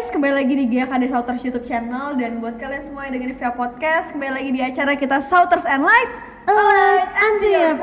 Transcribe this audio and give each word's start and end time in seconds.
guys, 0.00 0.16
kembali 0.16 0.32
lagi 0.32 0.54
di 0.56 0.64
GKD 0.64 1.12
Sauters 1.12 1.44
YouTube 1.44 1.68
channel 1.68 2.16
dan 2.16 2.40
buat 2.40 2.56
kalian 2.56 2.80
semua 2.80 3.04
yang 3.04 3.20
dengerin 3.20 3.36
via 3.36 3.52
podcast, 3.52 4.16
kembali 4.16 4.32
lagi 4.32 4.48
di 4.48 4.64
acara 4.64 4.96
kita 4.96 5.20
Sauters 5.20 5.68
and 5.68 5.84
Light. 5.84 6.08
Alert 6.48 7.04
answer 7.20 7.50
your. 7.52 7.76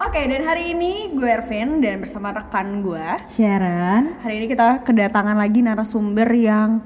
Oke, 0.00 0.20
dan 0.24 0.40
hari 0.48 0.72
ini 0.72 1.12
gue 1.12 1.28
Ervin 1.28 1.84
dan 1.84 2.00
bersama 2.00 2.32
rekan 2.32 2.80
gue. 2.80 3.08
Sharon. 3.36 4.24
Hari 4.24 4.40
ini 4.40 4.46
kita 4.48 4.80
kedatangan 4.88 5.36
lagi 5.36 5.60
narasumber 5.60 6.32
yang 6.32 6.80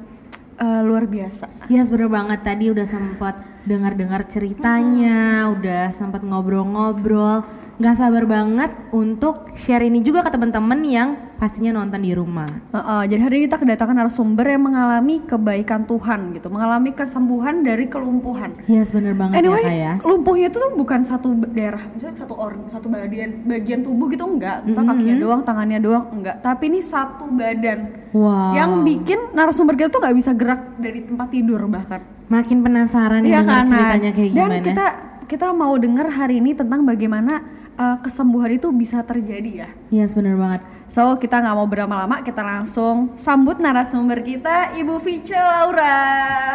eh, 0.61 0.81
luar 0.85 1.05
biasa. 1.09 1.69
Ya 1.69 1.83
bener 1.85 2.09
banget 2.09 2.41
tadi 2.43 2.71
udah 2.73 2.87
sempat 2.87 3.37
dengar-dengar 3.67 4.23
ceritanya, 4.31 5.51
udah 5.51 5.91
sempat 5.91 6.23
ngobrol-ngobrol. 6.23 7.43
Nggak 7.77 7.93
sabar 7.95 8.25
banget 8.25 8.73
untuk 8.89 9.53
share 9.53 9.85
ini 9.85 10.01
juga 10.01 10.25
ke 10.25 10.33
teman-teman 10.33 10.81
yang 10.81 11.09
pastinya 11.37 11.77
nonton 11.77 12.01
di 12.01 12.17
rumah. 12.17 12.49
Heeh, 12.73 13.03
jadi 13.05 13.21
hari 13.21 13.35
ini 13.37 13.45
kita 13.45 13.61
kedatangan 13.61 13.93
narasumber 13.95 14.49
yang 14.49 14.65
mengalami 14.65 15.21
kebaikan 15.21 15.85
Tuhan 15.85 16.33
gitu, 16.33 16.49
mengalami 16.49 16.97
kesembuhan 16.97 17.61
dari 17.61 17.85
kelumpuhan. 17.85 18.57
Yes 18.65 18.97
bener 18.97 19.13
banget 19.13 19.45
Anyway, 19.45 19.61
ya 19.61 19.69
kak 19.69 19.77
ya. 19.77 19.93
lumpuhnya 20.09 20.49
itu 20.49 20.57
tuh 20.57 20.73
bukan 20.73 21.05
satu 21.05 21.37
daerah, 21.47 21.85
misalnya 21.93 22.17
satu 22.17 22.33
organ, 22.33 22.65
satu 22.65 22.89
bagian 22.89 23.45
bagian 23.45 23.85
tubuh 23.85 24.09
gitu 24.09 24.25
enggak, 24.25 24.65
misal 24.65 24.89
kakinya 24.89 25.17
doang, 25.21 25.41
tangannya 25.45 25.77
doang 25.77 26.09
enggak, 26.11 26.41
tapi 26.41 26.73
ini 26.73 26.81
satu 26.81 27.29
badan 27.29 28.09
Wow. 28.17 28.57
yang 28.57 28.81
bikin 28.81 29.37
narasumber 29.37 29.77
kita 29.77 29.93
tuh 29.93 30.01
nggak 30.01 30.17
bisa 30.17 30.33
gerak 30.33 30.81
dari 30.81 31.05
tempat 31.05 31.29
tidur 31.29 31.61
bahkan. 31.69 32.01
Makin 32.27 32.65
penasaran 32.65 33.21
ya 33.21 33.45
dengar 33.45 33.53
kan? 33.53 33.65
Ceritanya 33.69 34.11
kayak 34.11 34.31
Dan 34.33 34.49
gimana. 34.49 34.65
kita 34.65 34.87
kita 35.27 35.47
mau 35.53 35.77
dengar 35.77 36.09
hari 36.09 36.41
ini 36.41 36.57
tentang 36.57 36.81
bagaimana 36.83 37.45
uh, 37.77 37.97
kesembuhan 38.01 38.57
itu 38.57 38.69
bisa 38.73 39.05
terjadi 39.05 39.65
ya. 39.65 39.69
Yes 39.93 40.17
bener 40.17 40.37
banget. 40.37 40.65
So 40.87 41.19
kita 41.19 41.43
nggak 41.43 41.57
mau 41.57 41.67
berlama-lama, 41.67 42.23
kita 42.23 42.41
langsung 42.41 43.13
sambut 43.19 43.59
narasumber 43.59 44.23
kita, 44.23 44.77
Ibu 44.79 45.03
Vice 45.03 45.35
Laura. 45.35 45.99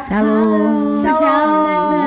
Shalom. 0.07 1.03
Shalom. 1.03 1.19
Shalom, 1.19 1.61
Tante. 1.67 2.05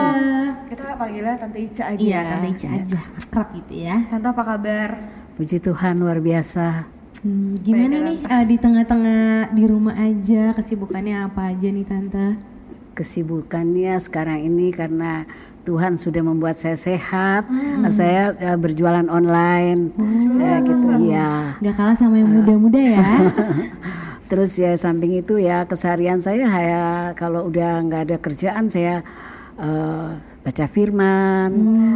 Kita 0.72 0.84
panggilnya 0.96 1.34
Tante 1.36 1.58
Ica 1.60 1.84
aja. 1.92 2.00
Iya 2.00 2.20
Tante 2.24 2.48
Ica 2.48 2.68
aja, 2.72 3.00
akrab 3.20 3.48
gitu 3.54 3.74
ya. 3.76 3.96
Tante 4.08 4.26
apa 4.32 4.42
kabar? 4.42 4.90
Puji 5.36 5.58
Tuhan 5.60 6.00
luar 6.00 6.18
biasa. 6.24 6.88
Hmm, 7.24 7.56
gimana 7.64 8.04
nih 8.04 8.20
eh, 8.20 8.44
di 8.44 8.56
tengah-tengah 8.60 9.56
di 9.56 9.64
rumah 9.64 9.96
aja 9.96 10.52
kesibukannya 10.52 11.24
apa 11.24 11.52
aja 11.52 11.68
nih 11.72 11.86
Tante? 11.88 12.36
Kesibukannya 12.94 13.96
sekarang 14.00 14.44
ini 14.44 14.70
karena 14.70 15.26
Tuhan 15.64 15.96
sudah 15.96 16.20
membuat 16.20 16.60
saya 16.60 16.76
sehat. 16.76 17.48
Saya 17.88 18.36
eh, 18.36 18.58
berjualan 18.60 19.08
online. 19.08 19.90
Ya 20.36 20.60
gitu 20.60 20.88
ya. 21.08 21.56
Gak 21.58 21.74
kalah 21.74 21.96
sama 21.96 22.20
yang 22.20 22.30
muda-muda 22.30 22.78
ya. 22.78 23.00
Terus 24.30 24.56
ya 24.60 24.76
samping 24.76 25.20
itu 25.20 25.40
ya 25.40 25.64
keseharian 25.64 26.20
saya 26.20 26.48
ya 26.48 26.84
kalau 27.12 27.48
udah 27.48 27.84
nggak 27.84 28.02
ada 28.08 28.16
kerjaan 28.20 28.68
saya 28.68 29.00
eh, 29.56 30.10
baca 30.44 30.66
firman, 30.68 31.48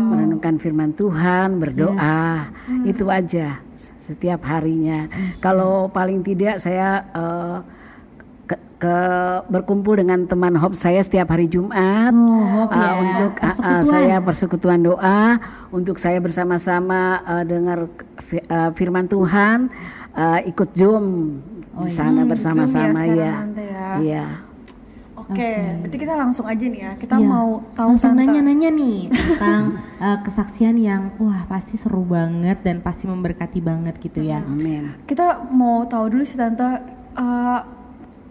merenungkan 0.09 0.57
firman 0.57 0.97
Tuhan, 0.97 1.61
berdoa. 1.61 2.49
Itu 2.89 3.13
aja 3.13 3.61
setiap 3.77 4.49
harinya. 4.49 5.05
Kalau 5.45 5.93
paling 5.93 6.25
tidak 6.25 6.57
saya 6.57 7.05
eh, 7.13 7.59
ke, 8.79 8.97
berkumpul 9.47 9.99
dengan 9.99 10.23
teman 10.25 10.55
Hope 10.55 10.73
saya 10.73 10.99
setiap 10.99 11.29
hari 11.29 11.47
Jumat 11.47 12.11
Oh, 12.11 12.47
Hope 12.63 12.71
uh, 12.71 12.79
ya. 12.79 12.91
untuk 12.97 13.33
uh, 13.35 13.43
uh, 13.43 13.51
Persekutuan. 13.51 13.83
saya 13.85 14.17
persekutuan 14.19 14.81
doa 14.81 15.23
untuk 15.69 15.97
saya 15.99 16.19
bersama-sama 16.19 17.01
uh, 17.21 17.43
dengar 17.43 17.91
uh, 17.91 18.71
firman 18.73 19.05
Tuhan 19.05 19.67
uh, 20.13 20.39
ikut 20.45 20.71
Zoom 20.73 21.39
di 21.77 21.91
sana 21.91 22.23
bersama-sama 22.23 22.95
Zoom 22.97 23.07
ya 23.09 23.15
ya. 23.15 23.15
sekarang 23.19 23.35
nanti 23.45 23.65
ya. 23.65 23.89
Iya. 23.99 24.27
Oke, 25.19 25.51
berarti 25.83 25.99
kita 25.99 26.15
langsung 26.15 26.47
aja 26.47 26.65
nih 26.65 26.81
ya. 26.81 26.93
Kita 26.97 27.15
Iya. 27.15 27.27
mau 27.27 27.61
tahu 27.73 27.89
langsung 27.93 28.17
nanya-nanya 28.17 28.71
nih 28.71 28.99
tentang 29.11 29.77
eh, 30.07 30.19
kesaksian 30.23 30.73
yang 30.75 31.13
wah 31.19 31.45
pasti 31.45 31.77
seru 31.77 32.01
banget 32.01 32.65
dan 32.65 32.81
pasti 32.81 33.05
memberkati 33.05 33.61
banget 33.61 34.01
gitu 34.01 34.25
ya. 34.25 34.41
Amin. 34.41 34.89
Kita 35.05 35.45
mau 35.51 35.85
tahu 35.85 36.17
dulu 36.17 36.25
sih 36.25 36.41
Tante 36.41 36.81
eh, 37.13 37.61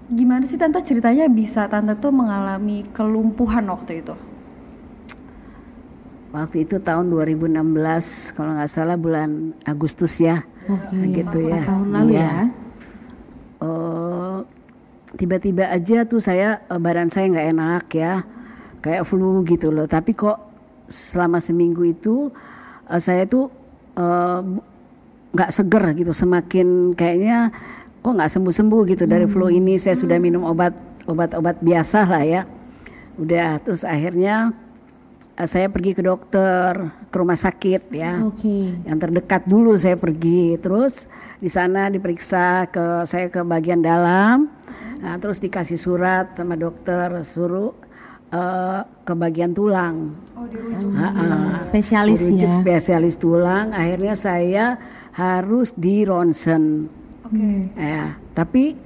gimana 0.08 0.44
sih 0.48 0.56
Tante 0.56 0.80
ceritanya 0.82 1.28
bisa 1.28 1.68
Tante 1.68 1.96
tuh 2.00 2.16
mengalami 2.16 2.88
kelumpuhan 2.96 3.68
waktu 3.68 4.04
itu? 4.04 4.16
Waktu 6.32 6.68
itu 6.68 6.78
tahun 6.80 7.08
2016 7.10 8.36
kalau 8.36 8.52
nggak 8.56 8.70
salah 8.70 9.00
bulan 9.00 9.56
Agustus 9.64 10.20
ya. 10.20 10.44
Oke. 10.68 11.00
gitu 11.16 11.40
ya. 11.48 11.64
Tahun 11.64 11.88
lalu 11.92 12.12
Iya. 12.14 12.24
ya. 12.28 12.42
Eh, 13.58 14.40
tiba-tiba 15.16 15.72
aja 15.72 16.04
tuh 16.04 16.20
saya 16.20 16.62
eh, 16.62 16.80
badan 16.80 17.08
saya 17.08 17.32
nggak 17.32 17.48
enak 17.56 17.86
ya 17.96 18.14
kayak 18.84 19.08
flu 19.08 19.42
gitu 19.44 19.74
loh 19.74 19.90
tapi 19.90 20.14
kok 20.14 20.38
selama 20.86 21.40
seminggu 21.42 21.82
itu 21.88 22.30
eh, 22.86 23.02
saya 23.02 23.24
tuh 23.26 23.48
eh, 23.98 24.42
nggak 25.32 25.50
seger 25.50 25.84
gitu 25.96 26.12
semakin 26.12 26.94
kayaknya 26.94 27.50
kok 28.08 28.16
nggak 28.16 28.32
sembuh-sembuh 28.40 28.82
gitu 28.88 29.04
dari 29.04 29.28
flu 29.28 29.52
ini 29.52 29.76
saya 29.76 30.00
sudah 30.00 30.16
minum 30.16 30.48
obat 30.48 30.72
obat-obat 31.12 31.60
biasa 31.60 32.08
lah 32.08 32.24
ya. 32.24 32.42
Udah 33.20 33.60
terus 33.60 33.84
akhirnya 33.84 34.56
eh, 35.36 35.44
saya 35.44 35.68
pergi 35.68 35.92
ke 35.92 36.00
dokter 36.08 36.88
ke 37.12 37.16
rumah 37.20 37.36
sakit 37.36 37.92
ya. 37.92 38.24
Oke. 38.24 38.72
yang 38.88 38.96
terdekat 38.96 39.44
dulu 39.44 39.76
saya 39.76 40.00
pergi. 40.00 40.56
Terus 40.56 41.04
di 41.44 41.52
sana 41.52 41.92
diperiksa 41.92 42.72
ke 42.72 43.04
saya 43.04 43.28
ke 43.28 43.44
bagian 43.44 43.84
dalam. 43.84 44.48
Nah, 45.04 45.20
terus 45.20 45.44
dikasih 45.44 45.76
surat 45.76 46.32
sama 46.32 46.56
dokter 46.56 47.12
suruh 47.28 47.76
eh, 48.32 48.88
ke 49.04 49.14
bagian 49.20 49.52
tulang. 49.52 50.16
Oh, 50.32 50.48
dirujuk. 50.48 50.96
Ha-ha. 50.96 51.60
Spesialis 51.60 52.24
Dirujuk 52.24 52.56
ya. 52.56 52.56
spesialis 52.56 53.20
tulang. 53.20 53.76
Akhirnya 53.76 54.16
saya 54.16 54.80
harus 55.12 55.76
di 55.76 56.08
ronsen 56.08 56.88
Oke. 57.28 57.68
ya 57.76 58.16
tapi 58.32 58.80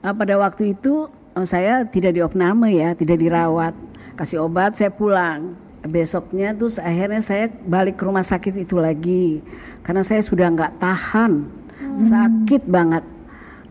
eh, 0.00 0.14
pada 0.14 0.34
waktu 0.38 0.78
itu 0.78 1.10
eh, 1.34 1.46
saya 1.46 1.82
tidak 1.86 2.14
diopname 2.14 2.70
ya 2.74 2.94
tidak 2.94 3.18
dirawat. 3.18 3.74
Kasih 4.14 4.46
obat 4.46 4.76
saya 4.76 4.92
pulang. 4.94 5.56
Besoknya 5.80 6.52
terus 6.52 6.76
akhirnya 6.76 7.24
saya 7.24 7.48
balik 7.64 7.96
ke 7.96 8.04
rumah 8.04 8.22
sakit 8.22 8.68
itu 8.68 8.76
lagi. 8.76 9.40
Karena 9.80 10.04
saya 10.04 10.20
sudah 10.20 10.52
nggak 10.52 10.76
tahan. 10.76 11.48
Sakit 11.96 12.68
banget. 12.68 13.04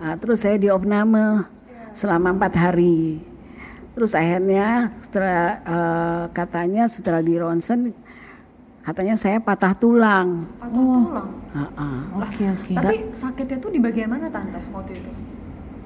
Nah, 0.02 0.18
terus 0.18 0.41
saya 0.41 0.58
diopname 0.58 1.46
selama 1.94 2.34
empat 2.34 2.58
hari. 2.58 3.22
Terus 3.94 4.18
akhirnya 4.18 4.90
setelah 5.06 5.62
eh, 5.62 6.24
katanya 6.34 6.84
setelah 6.90 7.22
di 7.22 7.38
ronsen 7.38 7.94
katanya 8.81 9.16
saya 9.16 9.38
patah 9.38 9.73
tulang 9.73 10.44
Patah 10.57 10.69
tulang. 10.72 11.29
Ha-ha. 11.50 11.88
Oke 12.22 12.44
oke. 12.45 12.72
Tapi 12.78 12.95
sakitnya 13.09 13.57
tuh 13.57 13.72
di 13.73 13.79
bagian 13.81 14.09
mana 14.09 14.29
Tante 14.29 14.62
waktu 14.69 14.94
itu? 14.95 15.12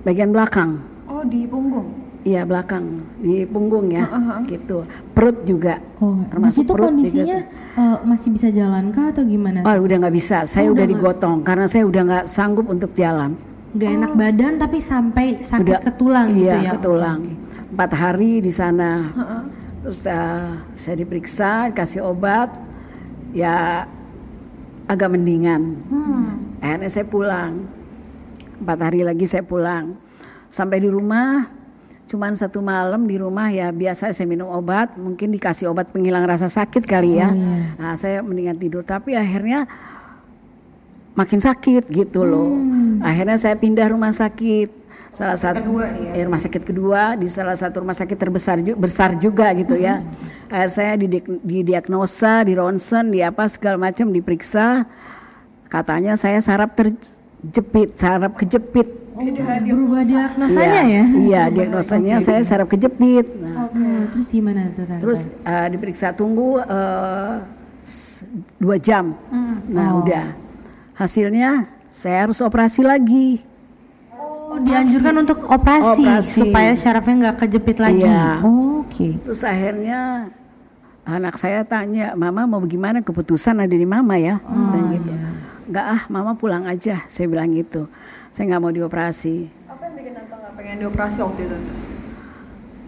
bagian 0.04 0.36
belakang 0.36 0.84
Oh, 1.04 1.24
di 1.24 1.44
punggung. 1.48 1.88
Iya 2.24 2.48
belakang 2.48 3.04
di 3.20 3.44
punggung 3.44 3.92
ya, 3.92 4.08
gitu. 4.48 4.88
Perut 5.12 5.44
juga. 5.44 5.84
Oh, 6.00 6.24
di 6.24 6.52
situ 6.52 6.72
kondisinya 6.72 7.36
eh, 7.76 7.98
masih 8.08 8.32
bisa 8.32 8.48
jalan 8.48 8.96
kah 8.96 9.12
atau 9.12 9.28
gimana? 9.28 9.60
Oh 9.68 9.76
udah 9.84 9.98
nggak 10.00 10.16
bisa, 10.16 10.48
saya 10.48 10.72
udah 10.72 10.88
digotong 10.88 11.44
karena 11.44 11.68
saya 11.68 11.84
udah 11.84 12.02
nggak 12.08 12.26
sanggup 12.32 12.72
untuk 12.72 12.96
jalan. 12.96 13.36
Gak 13.76 13.90
enak 13.90 14.14
badan 14.16 14.54
tapi 14.56 14.78
sampai 14.80 15.42
sakit 15.44 15.66
Udah, 15.66 15.80
ke 15.84 15.92
tulang 16.00 16.28
gitu 16.32 16.48
iya, 16.48 16.72
ya. 16.72 16.72
ke 16.72 16.80
tulang. 16.80 17.20
Empat 17.76 17.92
hari 17.92 18.40
di 18.40 18.52
sana, 18.54 19.04
terus 19.84 20.08
eh, 20.08 20.50
saya 20.80 20.96
diperiksa, 20.96 21.76
kasih 21.76 22.08
obat, 22.08 22.54
ya 23.34 23.84
agak 24.88 25.10
mendingan. 25.12 25.82
Akhirnya 26.62 26.90
saya 26.90 27.06
pulang. 27.10 27.66
Empat 28.62 28.80
hari 28.80 29.04
lagi 29.04 29.26
saya 29.28 29.44
pulang. 29.44 29.98
Sampai 30.48 30.80
di 30.80 30.88
rumah, 30.88 31.50
cuman 32.08 32.38
satu 32.38 32.62
malam 32.62 33.10
di 33.10 33.18
rumah 33.18 33.50
ya 33.50 33.74
biasa 33.74 34.14
saya 34.14 34.30
minum 34.30 34.48
obat, 34.54 34.96
mungkin 34.96 35.34
dikasih 35.34 35.74
obat 35.74 35.90
penghilang 35.90 36.24
rasa 36.24 36.48
sakit 36.48 36.86
kali 36.86 37.18
ya. 37.18 37.34
Nah, 37.76 37.98
saya 37.98 38.22
mendingan 38.22 38.56
tidur, 38.56 38.86
tapi 38.86 39.18
akhirnya 39.18 39.66
makin 41.18 41.42
sakit 41.42 41.90
gitu 41.90 42.22
loh. 42.22 42.54
Akhirnya 43.02 43.36
saya 43.42 43.58
pindah 43.58 43.90
rumah 43.90 44.14
sakit. 44.14 44.83
Salah 45.14 45.38
satu 45.38 45.78
eh, 45.80 46.26
rumah 46.26 46.38
sakit 46.38 46.64
kedua 46.64 47.14
di 47.14 47.30
salah 47.30 47.54
satu 47.54 47.80
rumah 47.80 47.94
sakit 47.94 48.18
terbesar 48.18 48.58
ju- 48.60 48.74
besar 48.74 49.14
juga 49.16 49.54
gitu 49.54 49.78
ya. 49.78 50.02
Akhirnya 50.48 50.68
saya 50.68 50.94
didik- 50.96 51.38
didiagnosa, 51.40 52.42
di 52.42 52.54
ronsen, 52.54 53.08
di 53.08 53.22
apa 53.22 53.46
segala 53.46 53.78
macam 53.80 54.10
diperiksa. 54.10 54.90
Katanya 55.66 56.14
saya 56.14 56.38
saraf 56.40 56.74
terjepit, 56.74 57.94
saraf 57.94 58.34
kejepit. 58.34 58.90
Berubah 59.14 60.02
diagnosanya 60.02 60.82
Iya, 60.82 60.82
ya? 60.92 61.04
Iya, 61.06 61.42
diagnosanya 61.52 62.16
saya 62.18 62.42
saraf 62.42 62.66
kejepit. 62.68 63.30
Nah, 63.36 63.70
Oh, 63.70 64.10
terus 64.10 64.28
gimana 64.28 64.70
tuh 64.70 64.82
tante? 64.84 64.98
Terus 65.00 65.20
eh, 65.30 65.68
diperiksa 65.70 66.10
tunggu 66.12 66.58
eh, 66.58 67.36
s- 67.82 68.26
dua 68.58 68.78
jam. 68.78 69.14
Nah 69.68 69.90
udah 69.96 70.26
hasilnya 70.96 71.66
saya 71.90 72.26
harus 72.26 72.38
operasi 72.40 72.82
lagi. 72.82 73.53
Oh, 74.54 74.62
dianjurkan 74.62 75.16
untuk 75.26 75.50
operasi, 75.50 76.06
Operasi. 76.06 76.46
supaya 76.46 76.72
syarafnya 76.78 77.16
nggak 77.26 77.38
kejepit 77.42 77.78
lagi. 77.82 78.06
Iya. 78.06 78.46
Oh, 78.46 78.86
Oke. 78.86 79.18
Terus 79.26 79.42
akhirnya 79.42 80.30
anak 81.02 81.42
saya 81.42 81.66
tanya, 81.66 82.14
Mama 82.14 82.46
mau 82.46 82.62
bagaimana 82.62 83.02
keputusan 83.02 83.58
ada 83.58 83.74
di 83.74 83.88
Mama 83.90 84.22
ya? 84.22 84.38
Dan 84.46 84.94
gitu. 84.94 85.10
Enggak 85.66 85.86
ah, 85.98 86.02
Mama 86.14 86.38
pulang 86.38 86.70
aja. 86.70 87.02
Saya 87.10 87.26
bilang 87.26 87.50
gitu. 87.58 87.90
Saya 88.30 88.54
nggak 88.54 88.62
mau 88.62 88.70
dioperasi. 88.70 89.50
Apa 89.66 89.90
yang 89.90 89.94
bikin 89.98 90.14
tante 90.14 90.36
nggak 90.38 90.54
pengen 90.54 90.76
dioperasi 90.86 91.18
waktu 91.26 91.42
itu? 91.50 91.58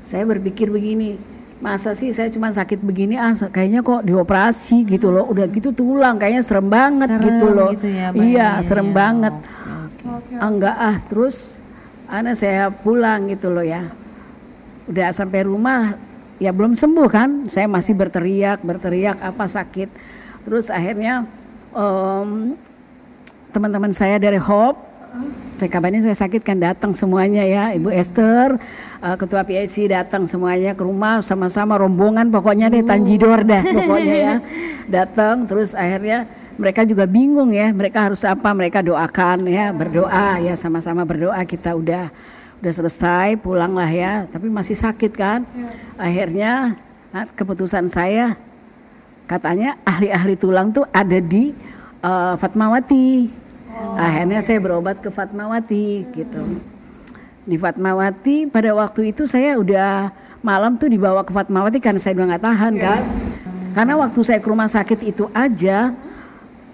Saya 0.06 0.24
berpikir 0.30 0.70
begini, 0.70 1.18
masa 1.58 1.98
sih 1.98 2.14
saya 2.14 2.30
cuma 2.30 2.54
sakit 2.54 2.78
begini 2.86 3.18
ah 3.18 3.34
kayaknya 3.34 3.82
kok 3.82 4.06
dioperasi 4.06 4.86
gitu 4.86 5.10
loh. 5.10 5.26
Udah 5.26 5.50
gitu 5.50 5.74
tulang 5.74 6.22
kayaknya 6.22 6.46
serem 6.46 6.70
banget 6.70 7.10
Serem 7.10 7.26
gitu 7.26 7.48
loh. 7.50 7.74
gitu 7.74 7.90
ya, 7.90 8.14
iya, 8.14 8.14
bayangnya 8.14 8.62
serem 8.62 8.90
ya. 8.90 8.94
banget. 8.94 9.34
Oke. 10.06 10.34
Ah, 10.38 10.50
enggak 10.54 10.76
ah, 10.78 10.98
terus 11.10 11.55
anak 12.10 12.36
saya 12.38 12.70
pulang 12.72 13.30
gitu 13.30 13.52
loh 13.52 13.66
ya. 13.66 13.86
Udah 14.86 15.10
sampai 15.10 15.46
rumah 15.46 15.98
ya 16.38 16.54
belum 16.54 16.78
sembuh 16.78 17.10
kan. 17.10 17.30
Saya 17.50 17.66
masih 17.66 17.98
berteriak, 17.98 18.62
berteriak 18.62 19.18
apa 19.22 19.46
sakit. 19.46 19.90
Terus 20.46 20.70
akhirnya 20.70 21.26
em, 21.74 22.54
teman-teman 23.56 23.96
saya 23.96 24.20
dari 24.20 24.38
Hope 24.38 24.96
saya 25.56 25.72
kabarnya 25.72 26.04
saya 26.04 26.18
sakit 26.20 26.44
kan 26.44 26.60
datang 26.60 26.92
semuanya 26.92 27.48
ya 27.48 27.72
Ibu 27.72 27.88
Esther 27.88 28.60
eh, 29.00 29.16
ketua 29.16 29.48
PIC 29.48 29.88
datang 29.88 30.28
semuanya 30.28 30.76
ke 30.76 30.84
rumah 30.84 31.24
sama-sama 31.24 31.80
rombongan 31.80 32.28
pokoknya 32.28 32.68
deh 32.68 32.84
Tanjidor 32.84 33.48
dah 33.48 33.64
pokoknya 33.64 34.16
ya 34.20 34.36
datang 35.00 35.48
terus 35.48 35.72
akhirnya 35.72 36.28
mereka 36.56 36.88
juga 36.88 37.04
bingung 37.04 37.52
ya 37.52 37.72
mereka 37.76 38.08
harus 38.08 38.24
apa 38.24 38.50
mereka 38.56 38.80
doakan 38.80 39.48
ya 39.48 39.76
berdoa 39.76 40.40
ya 40.40 40.54
sama-sama 40.56 41.04
berdoa 41.04 41.40
kita 41.44 41.76
udah 41.76 42.12
udah 42.64 42.74
selesai 42.74 43.36
pulang 43.44 43.76
lah 43.76 43.92
ya 43.92 44.26
tapi 44.32 44.48
masih 44.48 44.80
sakit 44.80 45.12
kan 45.14 45.44
akhirnya 46.00 46.80
ah, 47.12 47.28
keputusan 47.28 47.92
saya 47.92 48.36
katanya 49.26 49.76
ahli-ahli 49.86 50.38
tulang 50.38 50.70
tuh 50.70 50.86
ada 50.94 51.18
di 51.18 51.52
eh, 52.02 52.36
Fatmawati. 52.38 53.44
Akhirnya 54.00 54.40
saya 54.40 54.64
berobat 54.64 55.04
ke 55.04 55.12
Fatmawati 55.12 56.08
gitu. 56.16 56.44
Di 57.44 57.60
Fatmawati 57.60 58.48
pada 58.48 58.72
waktu 58.72 59.12
itu 59.12 59.28
saya 59.28 59.60
udah 59.60 60.16
malam 60.40 60.80
tuh 60.80 60.88
dibawa 60.88 61.28
ke 61.28 61.36
Fatmawati 61.36 61.84
karena 61.84 62.00
saya 62.00 62.16
udah 62.16 62.28
nggak 62.32 62.46
tahan 62.46 62.74
kan. 62.80 63.02
Karena 63.76 63.94
waktu 64.00 64.20
saya 64.24 64.40
ke 64.40 64.48
rumah 64.48 64.72
sakit 64.72 65.00
itu 65.04 65.28
aja 65.36 65.92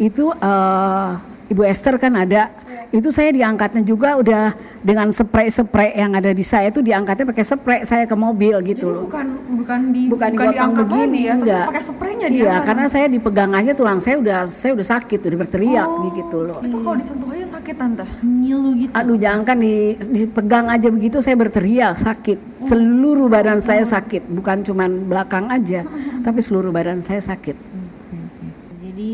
itu 0.01 0.33
eh, 0.33 1.09
Ibu 1.53 1.61
Esther 1.67 2.01
kan 2.01 2.17
ada 2.17 2.49
itu 2.91 3.07
saya 3.07 3.31
diangkatnya 3.31 3.87
juga 3.87 4.19
udah 4.19 4.51
dengan 4.83 5.07
spray-spray 5.15 5.95
yang 5.95 6.11
ada 6.11 6.35
di 6.35 6.43
saya 6.43 6.67
itu 6.67 6.83
diangkatnya 6.83 7.23
pakai 7.23 7.43
spray 7.47 7.79
saya 7.87 8.03
ke 8.03 8.15
mobil 8.19 8.51
gitu 8.67 8.91
loh. 8.91 9.07
Bukan 9.07 9.27
bukan 9.55 9.79
di 9.95 10.11
bukan, 10.11 10.35
bukan 10.35 10.47
diangkat 10.51 10.85
begini 10.91 11.07
lagi 11.07 11.23
ya, 11.23 11.33
enggak. 11.39 11.65
pakai 11.71 11.83
spraynya 11.87 12.27
iya 12.27 12.35
diangkat. 12.35 12.67
karena 12.67 12.85
saya 12.91 13.05
dipegang 13.07 13.51
aja 13.55 13.71
tulang 13.71 13.99
saya 14.03 14.15
udah 14.19 14.39
saya 14.43 14.71
udah 14.75 14.87
sakit 14.91 15.19
udah 15.23 15.39
berteriak 15.39 15.89
gitu 16.19 16.37
loh 16.43 16.59
Itu 16.59 16.77
kalau 16.83 16.97
disentuh 16.99 17.29
aja 17.31 17.47
sakit 17.47 17.75
tante. 17.79 18.05
Ngilu 18.27 18.71
gitu. 18.75 18.91
aduh 18.91 19.15
jangan 19.15 19.41
kan 19.47 19.57
di, 19.63 19.75
dipegang 19.95 20.67
aja 20.67 20.87
begitu 20.91 21.17
saya 21.23 21.35
berteriak 21.39 21.95
sakit 21.95 22.37
seluruh 22.67 23.31
badan 23.31 23.63
saya 23.63 23.87
sakit 23.87 24.27
bukan 24.27 24.67
cuman 24.67 25.07
belakang 25.07 25.47
aja 25.47 25.87
tapi 26.27 26.43
seluruh 26.43 26.75
badan 26.75 26.99
saya 26.99 27.23
sakit. 27.23 27.80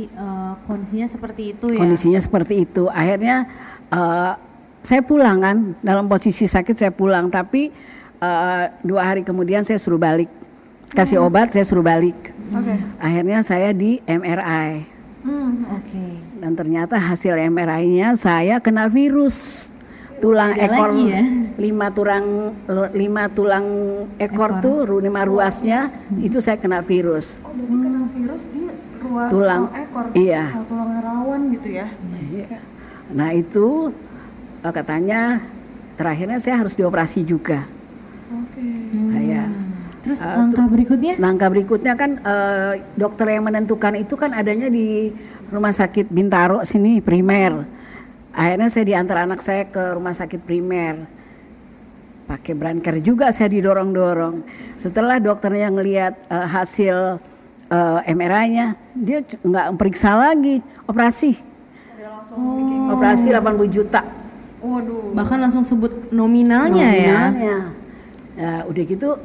Jadi 0.07 0.23
eh, 0.23 0.53
kondisinya 0.65 1.07
seperti 1.07 1.41
itu 1.53 1.65
ya. 1.73 1.79
kondisinya 1.83 2.19
seperti 2.21 2.53
itu 2.63 2.83
akhirnya 2.87 3.45
eh, 3.91 4.33
saya 4.81 5.01
pulang 5.03 5.37
kan 5.43 5.57
dalam 5.83 6.07
posisi 6.07 6.47
sakit 6.47 6.75
saya 6.77 6.91
pulang 6.95 7.27
tapi 7.27 7.69
eh, 8.17 8.63
dua 8.81 9.01
hari 9.03 9.27
kemudian 9.27 9.61
saya 9.67 9.75
suruh 9.77 9.99
balik 9.99 10.31
kasih 10.95 11.19
obat 11.19 11.51
saya 11.51 11.67
suruh 11.67 11.83
balik 11.83 12.15
Oke. 12.55 12.75
akhirnya 12.97 13.43
saya 13.43 13.75
di 13.75 13.99
MRI 14.03 14.95
Hmm. 15.27 15.67
Oke. 15.75 16.23
dan 16.39 16.55
ternyata 16.55 16.95
hasil 16.95 17.35
MRI-nya 17.51 18.15
saya 18.15 18.63
kena 18.63 18.87
virus 18.87 19.67
tulang 20.17 20.51
Ada 20.51 20.65
ekor 20.67 20.89
lagi 20.89 21.03
ya? 21.07 21.23
lima 21.57 21.87
tulang 21.89 22.25
lima 22.91 23.23
tulang 23.29 23.65
ekor, 24.17 24.61
tuh 24.61 24.75
ru- 24.83 25.01
lima 25.01 25.21
ruasnya 25.23 25.89
itu 26.17 26.37
saya 26.37 26.57
kena 26.57 26.81
virus 26.81 27.41
Oh 27.41 27.49
berarti 27.49 27.75
kena 27.75 28.01
virus 28.07 28.43
di 28.49 28.61
ruas 28.97 29.29
Tulang. 29.29 29.63
ekor. 29.73 30.05
Iya. 30.13 30.45
Oh, 30.53 30.65
tulang 30.65 30.89
rawan 30.97 31.41
gitu 31.53 31.69
ya. 31.71 31.87
nah 33.07 33.29
itu 33.31 33.93
eh, 34.61 34.73
katanya 34.73 35.39
terakhirnya 35.95 36.37
saya 36.37 36.59
harus 36.59 36.73
dioperasi 36.73 37.23
juga 37.23 37.63
Oke. 38.27 38.67
Nah, 38.91 39.23
ya. 39.23 39.45
Terus 40.03 40.19
langkah 40.19 40.67
berikutnya? 40.67 41.13
Langkah 41.15 41.47
berikutnya 41.47 41.93
kan 41.95 42.19
eh, 42.19 42.73
dokter 42.93 43.27
yang 43.29 43.43
menentukan 43.43 43.95
itu 43.95 44.13
kan 44.13 44.31
adanya 44.31 44.67
di 44.67 45.11
rumah 45.47 45.71
sakit 45.71 46.11
Bintaro 46.11 46.61
sini 46.61 46.99
primer. 46.99 47.63
Akhirnya 48.37 48.69
saya 48.69 48.85
diantar 48.85 49.25
anak 49.25 49.41
saya 49.41 49.65
ke 49.65 49.97
rumah 49.97 50.13
sakit 50.13 50.45
primer. 50.45 51.09
Pakai 52.29 52.53
branker 52.53 53.01
juga 53.01 53.33
saya 53.33 53.49
didorong-dorong. 53.49 54.45
Setelah 54.77 55.17
dokternya 55.17 55.73
ngelihat 55.73 56.13
eh, 56.29 56.45
hasil 56.45 57.17
eh, 57.73 58.13
MRI-nya, 58.13 58.77
dia 58.93 59.25
nggak 59.25 59.73
periksa 59.81 60.13
lagi, 60.13 60.61
operasi. 60.85 61.33
Operasi 62.93 63.33
80 63.33 63.73
juta. 63.73 64.05
Waduh. 64.61 65.17
Bahkan 65.17 65.37
langsung 65.41 65.65
sebut 65.65 66.13
nominalnya 66.13 66.93
ya. 66.93 67.33
Nominalnya. 67.33 67.57
Ya 68.37 68.53
udah 68.69 68.83
gitu 68.85 69.17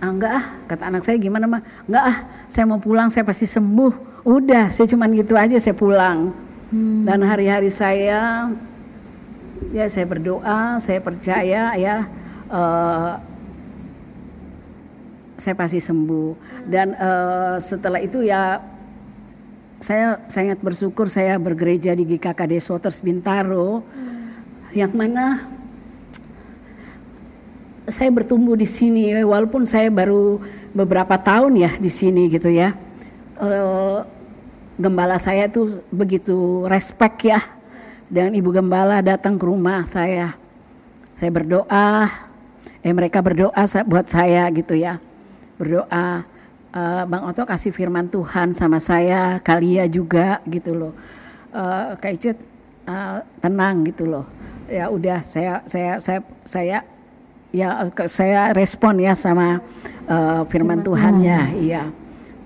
ah 0.00 0.08
enggak 0.08 0.32
ah 0.32 0.44
kata 0.64 0.88
anak 0.88 1.04
saya 1.04 1.20
gimana 1.20 1.44
mah 1.44 1.60
enggak 1.84 2.04
ah 2.08 2.16
saya 2.48 2.64
mau 2.64 2.80
pulang 2.80 3.12
saya 3.12 3.20
pasti 3.20 3.44
sembuh 3.44 4.24
udah 4.24 4.72
saya 4.72 4.88
cuman 4.88 5.12
gitu 5.12 5.36
aja 5.36 5.60
saya 5.60 5.76
pulang 5.76 6.32
dan 6.70 7.18
hari-hari 7.26 7.70
saya 7.70 8.50
ya 9.74 9.84
saya 9.90 10.06
berdoa 10.06 10.78
saya 10.78 11.02
percaya 11.02 11.74
ya 11.74 11.96
eh, 12.50 13.12
saya 15.40 15.56
pasti 15.56 15.80
sembuh. 15.80 16.36
Dan 16.68 16.92
eh, 16.92 17.56
setelah 17.58 17.98
itu 17.98 18.20
ya 18.20 18.60
saya 19.80 20.20
sangat 20.28 20.60
bersyukur 20.60 21.08
saya 21.08 21.40
bergereja 21.40 21.96
di 21.96 22.04
GKKD 22.04 22.60
Soters 22.60 23.00
Bintaro. 23.00 23.80
Yang 24.76 24.92
mana 24.94 25.24
saya 27.90 28.12
bertumbuh 28.12 28.54
di 28.54 28.68
sini 28.68 29.10
walaupun 29.26 29.66
saya 29.66 29.90
baru 29.90 30.38
beberapa 30.70 31.18
tahun 31.18 31.58
ya 31.58 31.72
di 31.80 31.90
sini 31.90 32.28
gitu 32.30 32.52
ya. 32.52 32.76
Eh, 33.40 34.00
gembala 34.80 35.20
saya 35.20 35.46
tuh 35.52 35.84
begitu 35.92 36.64
respect 36.66 37.28
ya. 37.28 37.40
Dan 38.10 38.34
ibu 38.34 38.50
gembala 38.50 39.04
datang 39.04 39.38
ke 39.38 39.44
rumah 39.46 39.86
saya. 39.86 40.34
Saya 41.14 41.30
berdoa, 41.30 42.08
eh 42.82 42.90
mereka 42.90 43.22
berdoa 43.22 43.62
buat 43.86 44.08
saya 44.08 44.48
gitu 44.50 44.74
ya. 44.74 44.98
Berdoa 45.60 46.24
eh, 46.72 47.02
Bang 47.06 47.28
Oto 47.28 47.44
kasih 47.46 47.70
firman 47.70 48.08
Tuhan 48.08 48.56
sama 48.56 48.82
saya, 48.82 49.38
Kalia 49.44 49.86
juga 49.86 50.42
gitu 50.48 50.74
loh. 50.74 50.92
Eh 51.54 51.94
Kak 52.00 52.12
Icut 52.16 52.38
eh, 52.88 53.18
tenang 53.38 53.86
gitu 53.86 54.08
loh. 54.08 54.26
Ya 54.66 54.90
udah 54.90 55.22
saya 55.22 55.62
saya 55.68 56.00
saya 56.02 56.20
saya 56.42 56.78
ya 57.50 57.90
saya 58.06 58.54
respon 58.54 59.02
ya 59.02 59.18
sama 59.18 59.58
eh, 60.06 60.42
firman 60.46 60.82
Tuhannya 60.86 61.58
iya 61.58 61.90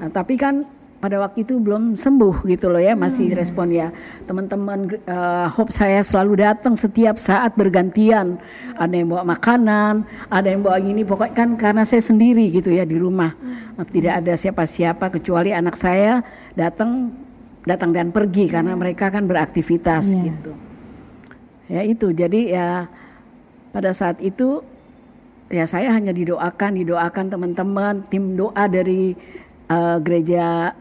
nah, 0.01 0.09
tapi 0.09 0.41
kan 0.41 0.65
pada 1.05 1.21
waktu 1.21 1.45
itu 1.45 1.61
belum 1.61 2.01
sembuh 2.01 2.49
gitu 2.49 2.73
loh 2.73 2.81
ya 2.81 2.97
masih 2.97 3.37
respon 3.37 3.69
ya. 3.69 3.93
Teman-teman 4.25 4.89
eh, 4.89 5.47
hope 5.53 5.69
saya 5.69 6.01
selalu 6.01 6.41
datang 6.41 6.73
setiap 6.81 7.21
saat 7.21 7.53
bergantian. 7.61 8.41
Ada 8.81 9.05
yang 9.05 9.13
bawa 9.13 9.37
makanan 9.37 10.09
ada 10.33 10.49
yang 10.49 10.65
bawa 10.65 10.81
gini. 10.81 11.05
Pokoknya 11.05 11.37
kan 11.37 11.61
karena 11.61 11.85
saya 11.85 12.01
sendiri 12.01 12.49
gitu 12.49 12.73
ya 12.73 12.89
di 12.89 12.97
rumah. 12.97 13.37
Nah, 13.77 13.85
tidak 13.85 14.25
ada 14.25 14.33
siapa-siapa 14.33 15.13
kecuali 15.13 15.53
anak 15.53 15.77
saya 15.77 16.25
datang 16.57 17.13
datang 17.69 17.93
dan 17.93 18.09
pergi 18.09 18.49
karena 18.49 18.73
mereka 18.73 19.13
kan 19.13 19.29
beraktivitas 19.29 20.09
Iya. 20.09 20.25
gitu. 20.33 20.53
Ya 21.69 21.81
itu 21.85 22.17
jadi 22.17 22.41
ya 22.49 22.69
pada 23.77 23.93
saat 23.93 24.25
itu 24.25 24.65
ya 25.53 25.69
saya 25.69 25.93
hanya 25.93 26.17
didoakan 26.17 26.81
didoakan 26.81 27.29
teman-teman 27.29 28.01
tim 28.09 28.41
doa 28.41 28.65
dari 28.73 29.13
eh, 29.69 29.97
gereja 30.01 30.73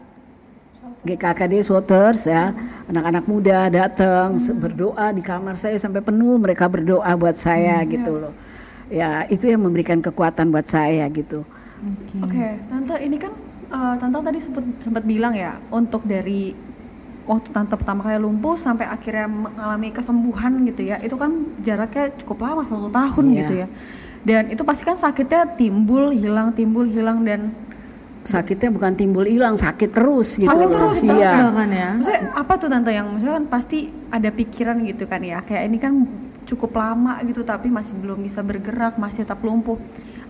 GKKD 1.04 1.60
Swaters 1.60 2.24
ya. 2.24 2.50
Anak-anak 2.84 3.24
muda 3.24 3.68
datang 3.68 4.36
se- 4.36 4.52
berdoa 4.52 5.08
di 5.10 5.20
kamar 5.20 5.54
saya 5.54 5.76
sampai 5.76 6.00
penuh 6.00 6.36
mereka 6.36 6.64
berdoa 6.66 7.08
buat 7.14 7.34
saya 7.34 7.80
gitu 7.84 8.18
loh. 8.18 8.32
Ya 8.88 9.24
itu 9.26 9.44
yang 9.44 9.60
memberikan 9.60 10.00
kekuatan 10.00 10.48
buat 10.48 10.64
saya 10.64 11.04
gitu. 11.08 11.44
Oke, 12.18 12.46
tante 12.64 12.96
ini 12.98 13.16
kan 13.16 13.32
eh, 13.66 13.94
tante 13.94 14.16
tadi 14.18 14.38
sempat 14.38 14.64
sempat 14.80 15.02
bilang 15.02 15.32
ya 15.32 15.56
untuk 15.68 16.00
dari 16.02 16.56
waktu 17.24 17.48
tante 17.50 17.72
pertama 17.74 18.00
kali 18.02 18.16
lumpuh 18.16 18.52
sampai 18.54 18.84
akhirnya 18.84 19.24
mengalami 19.24 19.88
kesembuhan 19.88 20.60
gitu 20.64 20.84
ya 20.84 21.00
itu 21.00 21.16
kan 21.16 21.32
jaraknya 21.58 22.12
cukup 22.20 22.36
lama 22.42 22.62
satu 22.62 22.88
tahun 22.88 23.24
Iya. 23.26 23.36
gitu 23.38 23.54
ya. 23.56 23.68
Dan 24.24 24.42
itu 24.48 24.64
pasti 24.64 24.82
kan 24.82 24.96
sakitnya 24.96 25.44
timbul 25.52 26.08
hilang 26.08 26.48
timbul 26.50 26.84
hilang 26.84 27.20
dan 27.22 27.52
sakitnya 28.24 28.72
bukan 28.72 28.96
timbul 28.96 29.28
hilang 29.28 29.54
sakit 29.54 29.92
terus 29.92 30.40
gitu. 30.40 30.48
Sakit 30.48 30.68
terus, 30.72 30.98
terus 31.04 31.20
iya 31.20 31.44
bahkan 31.44 31.68
ya. 31.68 31.88
maksudnya 31.92 32.20
apa 32.32 32.52
tuh 32.56 32.68
tante 32.72 32.90
yang 32.90 33.06
maksudnya 33.12 33.36
kan 33.36 33.46
pasti 33.52 33.78
ada 34.08 34.30
pikiran 34.32 34.80
gitu 34.88 35.04
kan 35.04 35.20
ya? 35.20 35.44
Kayak 35.44 35.62
ini 35.68 35.76
kan 35.76 35.92
cukup 36.48 36.72
lama 36.72 37.20
gitu 37.28 37.44
tapi 37.44 37.68
masih 37.68 37.92
belum 38.00 38.24
bisa 38.24 38.40
bergerak 38.40 38.96
masih 38.96 39.28
tetap 39.28 39.44
lumpuh. 39.44 39.76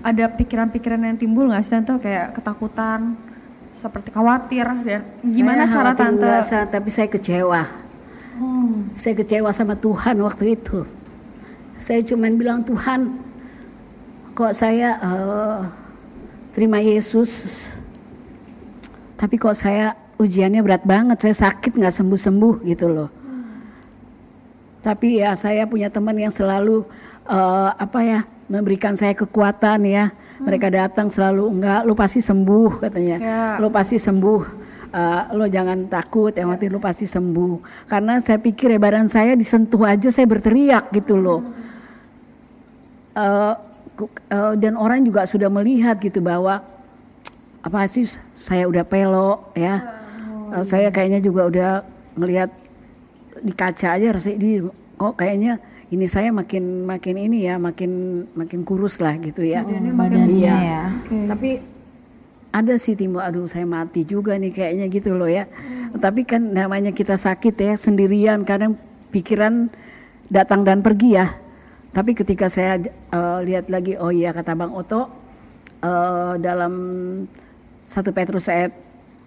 Ada 0.04 0.28
pikiran-pikiran 0.36 1.00
yang 1.00 1.16
timbul 1.16 1.46
nggak 1.48 1.62
sih 1.62 1.72
tante? 1.78 1.94
Kayak 2.02 2.34
ketakutan 2.34 3.14
seperti 3.74 4.10
khawatir 4.10 4.66
dan 4.82 5.02
gimana 5.22 5.70
Saya 5.70 5.74
cara 5.78 5.90
tante? 5.94 6.30
tapi 6.70 6.88
saya 6.90 7.08
kecewa. 7.08 7.62
Oh, 8.42 8.82
saya 8.98 9.14
kecewa 9.14 9.54
sama 9.54 9.78
Tuhan 9.78 10.18
waktu 10.18 10.58
itu. 10.58 10.82
Saya 11.78 12.02
cuman 12.02 12.34
bilang 12.34 12.66
Tuhan 12.66 13.14
kok 14.34 14.50
saya 14.50 14.98
eh, 14.98 15.58
terima 16.54 16.82
Yesus 16.82 17.70
tapi 19.24 19.40
kok 19.40 19.56
saya 19.56 19.96
ujiannya 20.20 20.60
berat 20.60 20.84
banget 20.84 21.16
saya 21.16 21.48
sakit 21.48 21.80
nggak 21.80 21.96
sembuh 21.96 22.20
sembuh 22.20 22.54
gitu 22.68 22.92
loh. 22.92 23.08
Tapi 24.84 25.24
ya 25.24 25.32
saya 25.32 25.64
punya 25.64 25.88
teman 25.88 26.12
yang 26.12 26.28
selalu 26.28 26.84
eh, 27.24 27.70
apa 27.72 28.04
ya 28.04 28.20
memberikan 28.52 28.92
saya 28.92 29.16
kekuatan 29.16 29.80
ya. 29.88 30.12
Mereka 30.44 30.68
datang 30.68 31.08
selalu 31.08 31.48
enggak 31.56 31.88
lu 31.88 31.96
pasti 31.96 32.20
sembuh 32.20 32.84
katanya. 32.84 33.16
Ya. 33.16 33.44
lu 33.56 33.72
pasti 33.72 33.96
sembuh. 33.96 34.40
Eh, 34.92 35.22
lo 35.32 35.48
jangan 35.48 35.88
takut 35.88 36.36
yang 36.36 36.52
penting 36.52 36.76
lu 36.76 36.84
pasti 36.84 37.08
sembuh. 37.08 37.88
Karena 37.88 38.20
saya 38.20 38.36
pikir 38.36 38.76
ya 38.76 38.78
badan 38.78 39.08
saya 39.08 39.32
disentuh 39.32 39.88
aja 39.88 40.12
saya 40.12 40.28
berteriak 40.28 40.92
gitu 40.92 41.16
loh. 41.16 41.40
Ku- 43.96 44.12
eh, 44.12 44.52
dan 44.60 44.76
orang 44.76 45.00
juga 45.00 45.24
sudah 45.24 45.48
melihat 45.48 45.96
gitu 45.96 46.20
bahwa 46.20 46.73
apa 47.64 47.88
sih 47.88 48.04
saya 48.36 48.68
udah 48.68 48.84
pelok 48.84 49.56
ya. 49.56 49.80
Eh, 50.52 50.64
saya 50.68 50.92
kayaknya 50.92 51.24
juga 51.24 51.48
udah 51.48 51.70
ngelihat 52.20 52.52
di 53.40 53.52
kaca 53.56 53.96
aja 53.96 54.12
rasanya 54.12 54.38
di 54.38 54.50
kok 54.94 55.16
kayaknya 55.16 55.58
ini 55.88 56.04
saya 56.04 56.30
makin 56.30 56.84
makin 56.84 57.16
ini 57.16 57.48
ya 57.48 57.56
makin 57.56 58.24
makin 58.36 58.68
kurus 58.68 59.00
lah 59.00 59.16
gitu 59.16 59.40
ya. 59.40 59.64
Badannya 59.64 60.28
Iya. 60.28 60.56
ya. 60.60 60.82
tapi 61.32 61.58
ada 62.54 62.78
sih 62.78 62.94
timbul 62.94 63.18
aduh 63.18 63.50
saya 63.50 63.66
mati 63.66 64.06
juga 64.06 64.38
nih 64.38 64.52
kayaknya 64.52 64.86
gitu 64.92 65.16
loh 65.16 65.26
ya. 65.26 65.48
Tapi 65.96 66.28
kan 66.28 66.52
namanya 66.52 66.92
kita 66.92 67.16
sakit 67.16 67.56
ya 67.56 67.74
sendirian 67.80 68.44
kadang 68.44 68.76
pikiran 69.08 69.72
datang 70.28 70.68
dan 70.68 70.84
pergi 70.84 71.16
ya. 71.16 71.26
Tapi 71.96 72.12
ketika 72.12 72.52
saya 72.52 72.76
eh, 72.84 73.38
lihat 73.48 73.72
lagi 73.72 73.96
oh 73.96 74.12
iya 74.12 74.36
kata 74.36 74.52
Bang 74.52 74.76
Oto 74.76 75.08
eh, 75.80 76.34
dalam 76.38 76.72
1 77.88 78.16
Petrus 78.16 78.48
ayat 78.48 78.72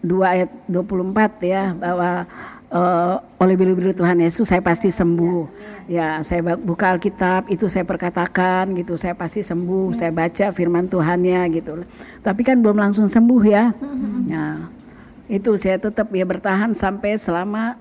2 0.01 0.21
ayat 0.21 0.49
24 0.69 1.41
ya 1.41 1.73
bahwa 1.73 2.25
eh, 2.69 3.15
oleh 3.41 3.55
bilu-bilu 3.57 3.93
Tuhan 3.93 4.19
Yesus 4.21 4.49
saya 4.49 4.61
pasti 4.61 4.93
sembuh. 4.93 5.69
Ya, 5.87 6.19
saya 6.19 6.43
buka 6.59 6.91
Alkitab 6.91 7.47
itu 7.47 7.71
saya 7.71 7.87
perkatakan 7.87 8.75
gitu, 8.75 8.99
saya 8.99 9.15
pasti 9.15 9.39
sembuh. 9.39 9.95
Saya 9.95 10.11
baca 10.11 10.51
firman 10.51 10.85
Tuhannya 10.91 11.47
gitu. 11.55 11.81
Tapi 12.21 12.41
kan 12.43 12.59
belum 12.59 12.77
langsung 12.77 13.07
sembuh 13.07 13.43
ya. 13.47 13.71
Nah, 14.27 14.67
itu 15.31 15.55
saya 15.55 15.79
tetap 15.79 16.11
ya 16.11 16.27
bertahan 16.27 16.75
sampai 16.75 17.15
selama 17.15 17.79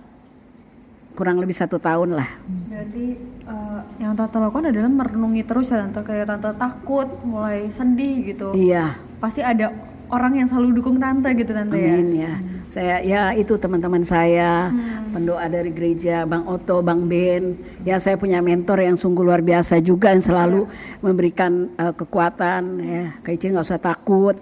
kurang 1.17 1.41
lebih 1.41 1.57
satu 1.57 1.81
tahun 1.81 2.15
lah. 2.21 2.29
Berarti 2.47 3.07
eh, 3.49 3.81
yang 3.99 4.15
tante 4.15 4.37
lakukan 4.39 4.71
adalah 4.71 4.93
merenungi 4.93 5.43
terus 5.43 5.73
ya 5.73 5.83
tante 5.83 6.01
kayak 6.07 6.31
tante 6.31 6.53
takut, 6.55 7.09
mulai 7.25 7.67
sedih 7.73 8.23
gitu. 8.23 8.53
Iya. 8.55 8.95
Pasti 9.19 9.41
ada 9.41 9.73
orang 10.11 10.39
yang 10.39 10.47
selalu 10.47 10.79
dukung 10.83 10.99
tante 11.03 11.31
gitu 11.35 11.51
tante 11.51 11.75
ya. 11.75 11.95
Amin 11.99 12.11
ya. 12.23 12.35
Saya 12.67 12.97
ya 13.01 13.23
itu 13.33 13.55
teman-teman 13.57 14.03
saya, 14.03 14.75
pendoa 15.15 15.47
dari 15.47 15.71
gereja, 15.71 16.27
Bang 16.27 16.45
Oto, 16.51 16.83
Bang 16.83 17.07
Ben. 17.07 17.55
Ya 17.87 17.97
saya 18.03 18.19
punya 18.19 18.43
mentor 18.43 18.83
yang 18.83 18.99
sungguh 18.99 19.23
luar 19.23 19.41
biasa 19.41 19.79
juga 19.81 20.11
yang 20.11 20.23
selalu 20.23 20.67
memberikan 21.01 21.71
eh, 21.79 21.95
kekuatan 21.95 22.63
ya. 22.83 23.05
Kaice 23.23 23.51
nggak 23.51 23.67
usah 23.67 23.81
takut, 23.81 24.37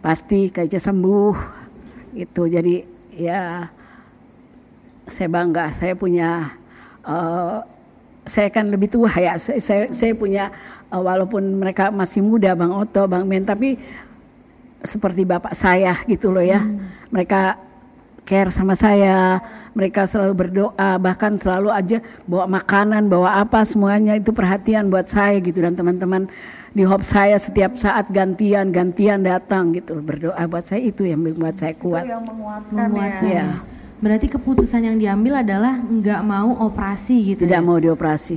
pasti 0.00 0.48
Kaice 0.54 0.78
sembuh. 0.78 1.34
Itu 2.14 2.46
jadi 2.46 2.86
ya 3.14 3.68
saya 5.10 5.28
bangga. 5.28 5.68
Saya 5.74 5.98
punya 5.98 6.46
eh, 7.04 7.58
saya 8.24 8.48
kan 8.48 8.70
lebih 8.70 8.88
tua 8.88 9.12
ya. 9.18 9.36
Saya 9.36 9.60
saya, 9.60 9.84
saya 9.90 10.14
punya 10.14 10.48
eh, 10.88 11.02
walaupun 11.02 11.58
mereka 11.58 11.90
masih 11.90 12.22
muda 12.22 12.54
Bang 12.54 12.70
Oto, 12.70 13.04
Bang 13.10 13.26
Ben, 13.26 13.42
tapi 13.42 13.76
seperti 14.84 15.24
bapak 15.24 15.56
saya 15.56 15.96
gitu 16.06 16.30
loh 16.30 16.44
ya. 16.44 16.60
Mereka 17.10 17.56
care 18.24 18.48
sama 18.48 18.72
saya, 18.72 19.40
mereka 19.76 20.08
selalu 20.08 20.32
berdoa, 20.32 20.96
bahkan 20.96 21.36
selalu 21.36 21.68
aja 21.68 21.98
bawa 22.24 22.48
makanan, 22.48 23.08
bawa 23.08 23.40
apa 23.40 23.60
semuanya 23.68 24.16
itu 24.16 24.32
perhatian 24.32 24.88
buat 24.88 25.04
saya 25.04 25.36
gitu 25.44 25.60
dan 25.60 25.76
teman-teman 25.76 26.24
di 26.74 26.82
hop 26.82 27.04
saya 27.06 27.38
setiap 27.38 27.78
saat 27.78 28.10
gantian 28.10 28.74
gantian 28.74 29.22
datang 29.22 29.70
gitu 29.70 29.94
berdoa 30.02 30.40
buat 30.50 30.64
saya 30.64 30.82
itu 30.82 31.04
yang 31.06 31.20
membuat 31.20 31.54
saya 31.60 31.76
kuat. 31.76 32.02
Itu 32.02 32.12
yang 32.16 32.24
menguatkan, 32.24 32.74
Menguatkan. 32.90 33.22
ya. 33.28 33.30
Iya. 33.30 33.46
Berarti 34.02 34.26
keputusan 34.28 34.80
yang 34.84 34.96
diambil 35.00 35.40
adalah 35.40 35.80
nggak 35.80 36.20
mau 36.26 36.50
operasi 36.66 37.36
gitu 37.36 37.46
Tidak 37.46 37.60
ya. 37.60 37.64
mau 37.64 37.78
dioperasi. 37.78 38.36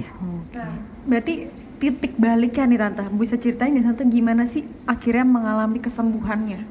Nah, 0.55 0.71
berarti 1.09 1.49
titik 1.77 2.17
baliknya 2.17 2.65
nih 2.65 2.79
tante, 2.81 3.03
bisa 3.13 3.37
ceritain 3.37 3.71
nggak 3.71 3.93
tante 3.93 4.03
gimana 4.09 4.43
sih 4.43 4.65
akhirnya 4.85 5.25
mengalami 5.25 5.77
kesembuhannya? 5.77 6.61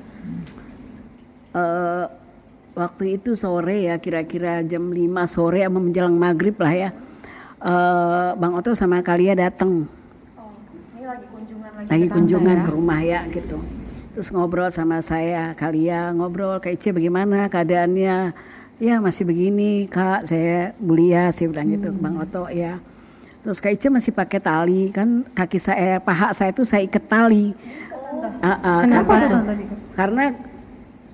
eh 1.56 2.04
waktu 2.76 3.16
itu 3.16 3.32
sore 3.32 3.88
ya 3.88 3.96
kira-kira 3.96 4.60
jam 4.60 4.92
5 4.92 5.00
sore 5.25 5.64
sama 5.64 5.80
menjelang 5.80 6.12
maghrib 6.12 6.52
lah 6.60 6.75
ya. 6.75 6.90
eh 7.56 8.30
Bang 8.36 8.52
Oto 8.52 8.76
sama 8.76 9.00
Kalia 9.00 9.32
datang 9.32 9.88
Oh, 10.36 10.52
ini 10.92 11.08
lagi 11.08 11.25
kunjungan 11.32 11.70
lagi. 11.72 11.88
lagi 11.88 12.06
ke 12.06 12.12
kunjungan 12.12 12.56
ya? 12.60 12.64
ke 12.66 12.70
rumah 12.70 13.00
ya 13.00 13.20
gitu. 13.32 13.56
Terus 14.12 14.28
ngobrol 14.28 14.68
sama 14.68 15.00
saya, 15.00 15.56
Kalia 15.56 16.12
ngobrol, 16.12 16.56
Kak 16.56 16.72
Ice 16.72 16.88
bagaimana 16.88 17.48
keadaannya? 17.48 18.32
Ya 18.76 19.00
masih 19.00 19.25
begini 19.25 19.88
Kak, 19.88 20.28
saya 20.28 20.76
mulia, 20.76 21.32
saya 21.32 21.48
bilang 21.48 21.72
gitu 21.72 21.88
ke 21.92 22.00
Bang 22.00 22.20
Oto 22.20 22.44
ya. 22.52 22.76
Terus 23.47 23.62
Kak 23.62 23.79
Ice 23.79 23.87
masih 23.87 24.11
pakai 24.11 24.43
tali 24.43 24.91
kan 24.91 25.23
kaki 25.23 25.55
saya, 25.62 26.03
paha 26.03 26.35
saya 26.35 26.50
itu 26.50 26.67
saya 26.67 26.83
ikat 26.83 27.07
tali. 27.07 27.55
Ah, 28.43 28.59
ah, 28.59 28.81
Kenapa 28.83 29.23
karena- 29.23 29.45
karena 29.95 30.25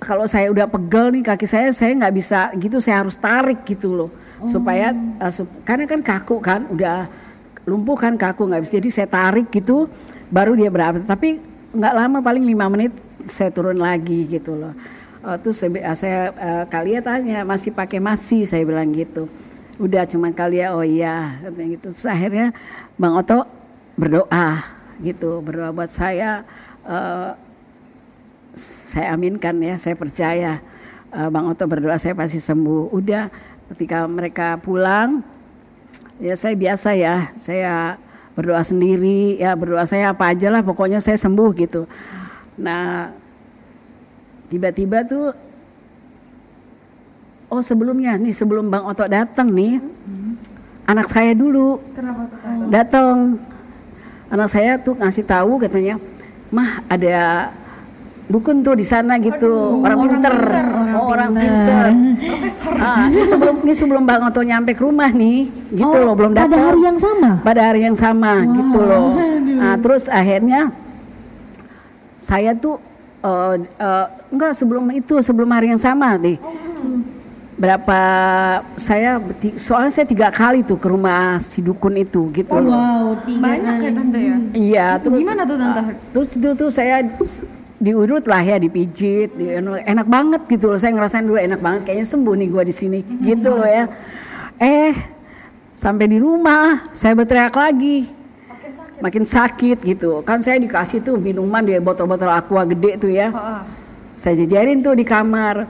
kalau 0.01 0.25
saya 0.25 0.49
udah 0.49 0.65
pegel 0.65 1.13
nih 1.13 1.29
kaki 1.29 1.45
saya 1.45 1.69
saya 1.77 1.93
nggak 1.93 2.15
bisa 2.17 2.49
gitu 2.57 2.81
saya 2.81 3.05
harus 3.05 3.21
tarik 3.21 3.69
gitu 3.69 3.93
loh. 3.93 4.09
Supaya 4.49 4.97
uh, 5.21 5.29
sup- 5.29 5.61
karena 5.69 5.85
kan 5.85 6.01
kaku 6.01 6.41
kan 6.41 6.65
udah 6.73 7.05
lumpuh 7.69 8.01
kan 8.01 8.17
kaku 8.17 8.49
nggak 8.49 8.65
bisa. 8.65 8.81
Jadi 8.81 8.89
saya 8.89 9.13
tarik 9.13 9.53
gitu 9.53 9.85
baru 10.33 10.57
dia 10.57 10.73
berapa. 10.73 11.05
Tapi 11.05 11.37
nggak 11.77 11.95
lama 12.01 12.25
paling 12.25 12.49
lima 12.49 12.65
menit 12.73 12.97
saya 13.29 13.53
turun 13.53 13.77
lagi 13.77 14.25
gitu 14.25 14.57
loh. 14.57 14.73
Uh, 15.21 15.37
terus 15.37 15.61
saya, 15.61 15.69
uh, 15.85 15.97
saya 16.01 16.21
uh, 16.33 16.65
Kalia 16.65 17.05
tanya 17.05 17.45
masih 17.45 17.77
pakai 17.77 18.01
masih? 18.01 18.49
Saya 18.49 18.65
bilang 18.65 18.89
gitu 18.97 19.29
udah 19.81 20.05
cuman 20.05 20.33
Kalia 20.37 20.77
oh 20.77 20.85
iya 20.85 21.41
katanya 21.41 21.69
gitu 21.79 21.87
terus 21.93 22.09
akhirnya 22.09 22.53
Bang 23.01 23.17
Oto 23.17 23.49
berdoa 23.97 24.61
gitu 25.01 25.41
berdoa 25.41 25.73
buat 25.73 25.89
saya 25.89 26.45
uh, 26.85 27.35
saya 28.93 29.17
aminkan 29.17 29.57
ya, 29.61 29.81
saya 29.81 29.97
percaya 29.97 30.61
eh, 31.13 31.29
Bang 31.33 31.49
Oto 31.49 31.65
berdoa 31.65 31.97
saya 31.97 32.13
pasti 32.13 32.39
sembuh. 32.39 32.93
Udah 32.93 33.33
ketika 33.73 34.05
mereka 34.05 34.61
pulang, 34.61 35.25
ya 36.21 36.37
saya 36.37 36.53
biasa 36.53 36.93
ya, 36.93 37.33
saya 37.35 37.97
berdoa 38.37 38.61
sendiri, 38.61 39.41
ya 39.41 39.57
berdoa 39.57 39.85
saya 39.89 40.13
apa 40.13 40.33
aja 40.33 40.53
lah, 40.53 40.61
pokoknya 40.61 41.01
saya 41.01 41.17
sembuh 41.17 41.51
gitu. 41.57 41.89
Nah, 42.61 43.13
tiba-tiba 44.53 45.05
tuh, 45.09 45.33
oh 47.53 47.61
sebelumnya. 47.61 48.17
Nih 48.17 48.33
sebelum 48.33 48.73
Bang 48.73 48.89
Oto 48.89 49.05
datang 49.05 49.53
nih, 49.53 49.77
anak 50.89 51.13
saya 51.13 51.37
dulu. 51.37 51.77
Datang. 52.73 53.37
Anak 54.33 54.49
saya 54.49 54.81
tuh 54.81 54.97
ngasih 54.97 55.29
tahu 55.29 55.61
katanya 55.61 56.01
mah 56.49 56.85
ada 56.89 57.53
dukun 58.33 58.65
tuh 58.65 58.73
di 58.73 58.85
sana 58.85 59.21
gitu. 59.21 59.85
Orang, 59.85 60.09
pinter, 60.09 60.33
oh 60.97 61.05
orang 61.13 61.31
pinter, 61.37 61.85
Profesor. 62.17 62.73
Ah, 62.81 63.13
ini 63.13 63.23
sebelum 63.29 63.57
ini 63.61 63.75
sebelum 63.77 64.03
bang 64.09 64.25
Oto 64.25 64.41
nyampe 64.41 64.73
ke 64.73 64.81
rumah 64.81 65.13
nih 65.13 65.53
gitu 65.77 65.97
loh 66.01 66.17
belum 66.17 66.33
datang. 66.33 66.49
Pada 66.53 66.65
hari 66.65 66.81
yang 66.81 66.99
sama. 67.01 67.31
pada 67.45 67.61
hari 67.61 67.81
yang 67.85 67.97
sama 67.97 68.33
gitu 68.49 68.81
loh. 68.81 69.13
nah 69.61 69.77
terus 69.77 70.09
akhirnya 70.09 70.73
saya 72.17 72.57
tuh 72.57 72.81
eh, 73.21 73.55
eh, 73.61 74.07
enggak 74.33 74.53
sebelum 74.57 74.85
itu 74.97 75.21
sebelum 75.21 75.49
hari 75.53 75.69
yang 75.73 75.81
sama 75.81 76.17
deh. 76.17 76.41
Berapa 77.63 78.01
saya 78.75 79.23
soalnya 79.55 79.93
saya 79.95 80.03
tiga 80.03 80.35
kali 80.35 80.67
tuh 80.67 80.75
ke 80.83 80.91
rumah 80.91 81.39
si 81.39 81.63
dukun 81.63 81.95
itu 81.95 82.27
gitu 82.35 82.51
loh. 82.59 82.75
Wow, 82.75 83.15
tiga 83.23 83.39
Banyak 83.39 83.75
ya 83.79 83.91
tante 83.95 84.19
ya. 84.19 84.37
Iya, 84.51 84.87
terus 84.99 85.23
Gimana 85.23 85.47
tuh 85.47 85.55
tante? 85.55 85.95
terus 86.11 86.31
itu 86.35 86.51
tuh 86.59 86.71
saya 86.75 87.07
diurut 87.79 88.27
lah 88.27 88.43
ya 88.43 88.59
dipijit, 88.59 89.31
di- 89.39 89.55
enak 89.63 90.07
banget 90.11 90.43
gitu 90.51 90.75
loh. 90.75 90.79
Saya 90.83 90.91
ngerasain 90.91 91.23
dulu 91.23 91.39
enak 91.39 91.63
banget 91.63 91.81
kayaknya 91.87 92.07
sembuh 92.11 92.35
nih 92.35 92.49
gua 92.51 92.67
di 92.67 92.75
sini 92.75 92.99
gitu 93.23 93.55
loh 93.55 93.71
ya. 93.71 93.87
Eh 94.59 94.91
sampai 95.79 96.11
di 96.11 96.19
rumah 96.19 96.91
saya 96.91 97.15
berteriak 97.15 97.55
lagi. 97.55 98.11
Makin 98.99 99.23
sakit 99.23 99.79
gitu. 99.87 100.19
Kan 100.27 100.43
saya 100.43 100.59
dikasih 100.59 100.99
tuh 100.99 101.15
minuman 101.15 101.63
di 101.63 101.79
botol-botol 101.79 102.27
aqua 102.27 102.67
gede 102.67 102.99
tuh 102.99 103.11
ya. 103.11 103.31
Heeh. 103.31 103.82
Saya 104.23 104.39
jajarin 104.39 104.79
tuh 104.79 104.95
di 104.95 105.03
kamar. 105.03 105.67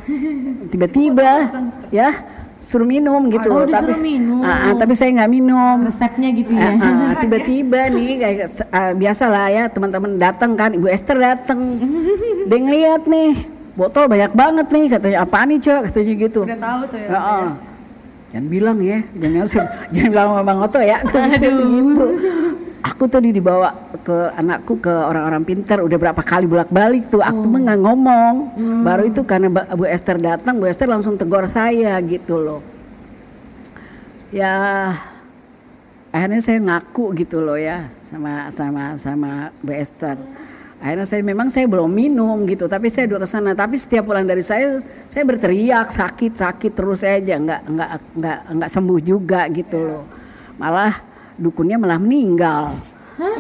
Tiba-tiba 0.69 1.49
ya 1.89 2.13
suruh 2.61 2.85
minum 2.85 3.29
gitu. 3.29 3.49
Oh, 3.49 3.65
disuruh 3.65 3.97
minum. 3.99 4.41
Ah, 4.41 4.69
ah, 4.69 4.75
tapi 4.75 4.93
saya 4.93 5.09
nggak 5.15 5.31
minum. 5.31 5.77
Resepnya 5.83 6.29
gitu 6.31 6.53
Ah, 6.53 6.73
ya. 6.73 7.17
tiba-tiba 7.17 7.89
nih 7.89 8.11
kayak 8.19 8.39
ah, 8.69 8.93
biasa 8.93 9.25
lah 9.27 9.49
ya 9.49 9.65
teman-teman 9.67 10.17
datang 10.17 10.53
kan 10.53 10.69
Ibu 10.71 10.85
Esther 10.87 11.17
datang 11.17 11.61
dia 12.43 12.59
ngeliat 12.59 13.05
nih 13.05 13.41
botol 13.73 14.05
banyak 14.05 14.33
banget 14.33 14.67
nih 14.69 14.85
katanya 14.91 15.19
apa 15.21 15.39
nih 15.43 15.57
cok 15.59 15.81
katanya 15.89 16.13
gitu 16.19 16.41
Udah 16.45 16.61
tahu 16.61 16.81
tuh 16.87 16.99
ya. 16.99 17.09
Heeh. 17.09 17.47
jangan 18.33 18.47
bilang 18.49 18.79
ya 18.81 18.99
jangan 19.15 19.47
jangan 19.93 20.09
bilang 20.11 20.29
sama 20.29 20.43
Bang 20.43 20.59
Oto 20.61 20.81
ya 20.81 20.99
gitu 21.01 22.05
aku 22.83 23.07
tadi 23.07 23.31
dibawa 23.31 23.71
ke 24.03 24.35
anakku 24.35 24.83
ke 24.83 24.91
orang-orang 24.91 25.47
pintar 25.47 25.79
udah 25.81 25.99
berapa 25.99 26.23
kali 26.23 26.51
bolak-balik 26.51 27.07
tuh. 27.07 27.23
Aku 27.23 27.47
mah 27.47 27.63
nggak 27.63 27.81
ngomong. 27.81 28.35
Baru 28.83 29.07
itu 29.07 29.23
karena 29.23 29.49
Bu 29.51 29.87
Esther 29.87 30.19
datang 30.19 30.59
Bu 30.59 30.67
Esther 30.67 30.91
langsung 30.91 31.15
tegur 31.15 31.47
saya 31.47 31.95
gitu 32.03 32.43
loh. 32.43 32.61
Ya 34.35 34.91
akhirnya 36.13 36.41
saya 36.45 36.59
ngaku 36.61 37.17
gitu 37.17 37.41
loh 37.41 37.57
ya 37.57 37.89
sama 38.03 38.51
sama 38.51 38.99
sama 38.99 39.55
Bu 39.63 39.73
Esther. 39.73 40.19
Akhirnya 40.83 41.07
saya 41.07 41.23
memang 41.23 41.47
saya 41.47 41.71
belum 41.71 41.87
minum 41.87 42.43
gitu 42.51 42.67
tapi 42.67 42.91
saya 42.91 43.07
dua 43.07 43.23
ke 43.23 43.29
sana 43.31 43.55
tapi 43.55 43.79
setiap 43.79 44.03
pulang 44.03 44.27
dari 44.27 44.43
saya 44.43 44.83
saya 45.07 45.23
berteriak 45.23 45.95
sakit 45.95 46.35
sakit 46.35 46.73
terus 46.75 47.07
aja. 47.07 47.39
Nggak 47.39 47.61
nggak 47.71 47.91
nggak 48.19 48.39
nggak 48.59 48.71
sembuh 48.71 48.99
juga 48.99 49.47
gitu 49.55 49.79
loh. 49.79 50.05
Malah 50.59 51.12
dukunnya 51.43 51.77
malah 51.77 51.99
meninggal. 51.99 52.71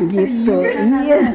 Gitu. 0.02 0.56
iya. 1.06 1.18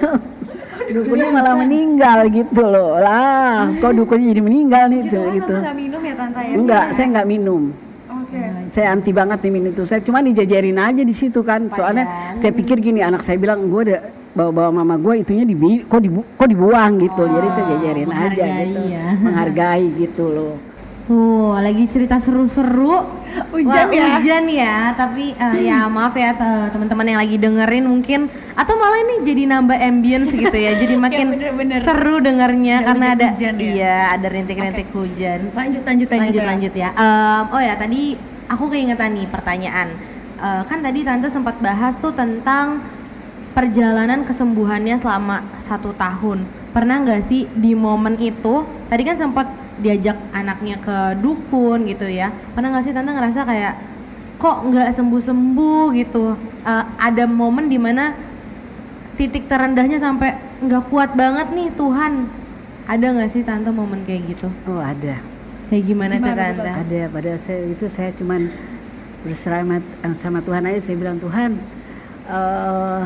Dukunnya 0.88 1.36
malah 1.36 1.56
meninggal 1.60 2.32
gitu 2.32 2.64
loh. 2.64 2.96
Lah 2.96 3.68
kok 3.76 3.92
dukunnya 3.92 4.32
jadi 4.32 4.40
meninggal 4.40 4.84
nih 4.88 5.04
Gitu. 5.04 5.20
gitu 5.20 5.52
tante 5.52 5.76
minum 5.76 6.00
ya 6.00 6.16
tante 6.16 6.40
ya? 6.40 6.56
enggak 6.56 6.86
saya 6.96 7.06
nggak 7.12 7.28
minum. 7.28 7.64
Oke. 8.08 8.40
saya 8.72 8.96
anti 8.96 9.12
banget 9.12 9.40
nih 9.44 9.52
minum 9.52 9.70
itu. 9.76 9.84
Saya 9.84 10.00
cuma 10.00 10.24
dijajarin 10.24 10.80
aja 10.80 11.04
di 11.04 11.12
situ 11.12 11.44
kan. 11.44 11.68
Soalnya 11.68 12.36
saya 12.40 12.56
pikir 12.56 12.80
gini 12.80 13.04
anak 13.04 13.20
saya 13.20 13.36
bilang 13.36 13.68
gue 13.68 13.82
ada 13.84 14.00
bawa-bawa 14.32 14.80
mama 14.80 14.96
gue 14.96 15.28
itunya 15.28 15.44
dibi 15.44 15.84
kok 15.84 16.00
dibu 16.00 16.24
kok 16.40 16.48
dibuang 16.48 17.04
gitu. 17.04 17.24
Jadi 17.28 17.48
saya 17.52 17.66
jajarin 17.76 18.12
aja 18.12 18.46
gitu. 18.64 18.82
ya. 18.88 19.06
menghargai 19.28 19.86
gitu 19.92 20.24
loh 20.32 20.67
Tuh, 21.08 21.56
lagi 21.56 21.88
cerita 21.88 22.20
seru-seru. 22.20 23.00
Hujan 23.56 23.88
Wah, 23.88 23.96
ya? 23.96 24.06
Hujan 24.20 24.44
ya, 24.52 24.78
tapi 24.92 25.32
eh, 25.32 25.56
ya 25.72 25.88
maaf 25.88 26.12
ya 26.12 26.36
te- 26.36 26.68
teman-teman 26.76 27.08
yang 27.08 27.20
lagi 27.24 27.40
dengerin 27.40 27.86
mungkin 27.88 28.28
atau 28.58 28.74
malah 28.76 29.00
ini 29.08 29.16
jadi 29.24 29.44
nambah 29.48 29.78
ambience 29.80 30.36
gitu 30.36 30.58
ya. 30.58 30.76
Jadi 30.76 31.00
makin 31.08 31.32
bener-bener. 31.32 31.80
seru 31.80 32.20
dengernya 32.20 32.84
Ada 32.84 32.88
karena 32.92 33.06
ada 33.16 33.26
hujan 33.32 33.56
ya? 33.56 33.72
iya, 33.72 33.98
ada 34.20 34.28
rintik-rintik 34.28 34.92
hujan. 34.92 35.40
Lanjut 35.56 35.84
lanjut 35.88 36.08
lanjut. 36.12 36.24
Lanjut 36.28 36.44
ya. 36.44 36.48
lanjut 36.52 36.74
ya. 36.76 36.90
Em, 36.92 37.44
oh 37.56 37.62
ya, 37.64 37.74
tadi 37.80 38.02
aku 38.52 38.66
keingetan 38.68 39.16
nih 39.16 39.32
pertanyaan. 39.32 39.88
Eh, 40.38 40.62
kan 40.68 40.80
tadi 40.84 41.08
tante 41.08 41.32
sempat 41.32 41.56
bahas 41.64 41.96
tuh 41.96 42.12
tentang 42.12 42.84
perjalanan 43.56 44.28
kesembuhannya 44.28 45.00
selama 45.00 45.40
satu 45.56 45.96
tahun. 45.96 46.44
Pernah 46.76 47.00
nggak 47.08 47.22
sih 47.24 47.48
di 47.56 47.74
momen 47.74 48.20
itu? 48.20 48.68
Tadi 48.92 49.02
kan 49.08 49.16
sempat 49.16 49.48
diajak 49.78 50.18
anaknya 50.32 50.78
ke 50.78 51.22
dukun 51.22 51.86
gitu 51.86 52.06
ya. 52.06 52.30
Pernah 52.54 52.74
nggak 52.74 52.84
sih 52.84 52.94
tante 52.94 53.12
ngerasa 53.12 53.46
kayak 53.46 53.74
kok 54.38 54.58
nggak 54.70 54.90
sembuh 54.94 55.22
sembuh 55.22 55.86
gitu? 55.94 56.34
Eh, 56.64 56.84
ada 56.98 57.24
momen 57.26 57.70
di 57.70 57.78
mana 57.78 58.14
titik 59.16 59.50
terendahnya 59.50 59.98
sampai 59.98 60.34
nggak 60.62 60.84
kuat 60.90 61.14
banget 61.14 61.54
nih 61.54 61.70
Tuhan. 61.74 62.14
Ada 62.88 63.06
nggak 63.20 63.30
sih 63.30 63.44
tante 63.44 63.68
momen 63.70 64.06
kayak 64.08 64.32
gitu? 64.32 64.48
oh 64.64 64.80
ada 64.80 65.20
Kayak 65.68 65.84
gimana 65.84 66.14
tuh 66.16 66.32
tante? 66.32 66.72
ada 66.72 67.02
pada 67.12 67.32
saya 67.36 67.68
itu 67.68 67.86
saya 67.92 68.16
cuman 68.16 68.48
berserah 69.28 69.60
sama, 69.68 69.78
sama 70.16 70.40
Tuhan 70.40 70.64
aja 70.64 70.80
saya 70.80 70.96
bilang 70.96 71.20
Tuhan 71.20 71.60
eh 72.28 73.04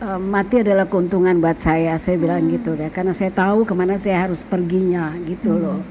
eh, 0.00 0.16
mati 0.16 0.64
adalah 0.64 0.88
keuntungan 0.88 1.36
buat 1.44 1.60
saya 1.60 2.00
saya 2.00 2.16
bilang 2.16 2.48
gitu 2.48 2.72
ya 2.72 2.88
karena 2.88 3.12
saya 3.12 3.28
tahu 3.28 3.68
ke 3.68 3.76
mana 3.76 4.00
saya 4.00 4.24
harus 4.24 4.40
perginya 4.48 5.12
gitu 5.28 5.60
loh 5.60 5.84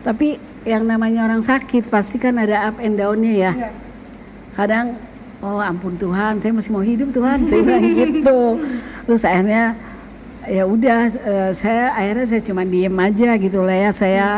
tapi 0.00 0.40
yang 0.64 0.84
namanya 0.84 1.28
orang 1.28 1.44
sakit 1.44 1.88
pasti 1.88 2.20
kan 2.20 2.36
ada 2.36 2.72
up 2.72 2.76
and 2.80 2.96
downnya 2.96 3.32
ya. 3.48 3.52
Kadang 4.56 4.96
oh 5.40 5.60
ampun 5.60 5.96
Tuhan 5.96 6.36
saya 6.40 6.52
masih 6.52 6.70
mau 6.72 6.84
hidup 6.84 7.12
Tuhan 7.12 7.48
saya 7.48 7.60
bilang 7.64 7.84
gitu. 8.00 8.40
Terus 9.08 9.22
akhirnya 9.24 9.76
ya 10.48 10.64
udah 10.64 10.98
eh, 11.08 11.50
saya 11.52 11.92
akhirnya 11.96 12.26
saya 12.28 12.42
cuma 12.44 12.62
diem 12.64 12.96
aja 12.96 13.30
gitu 13.36 13.60
lah 13.64 13.76
ya. 13.76 13.90
Saya 13.92 14.28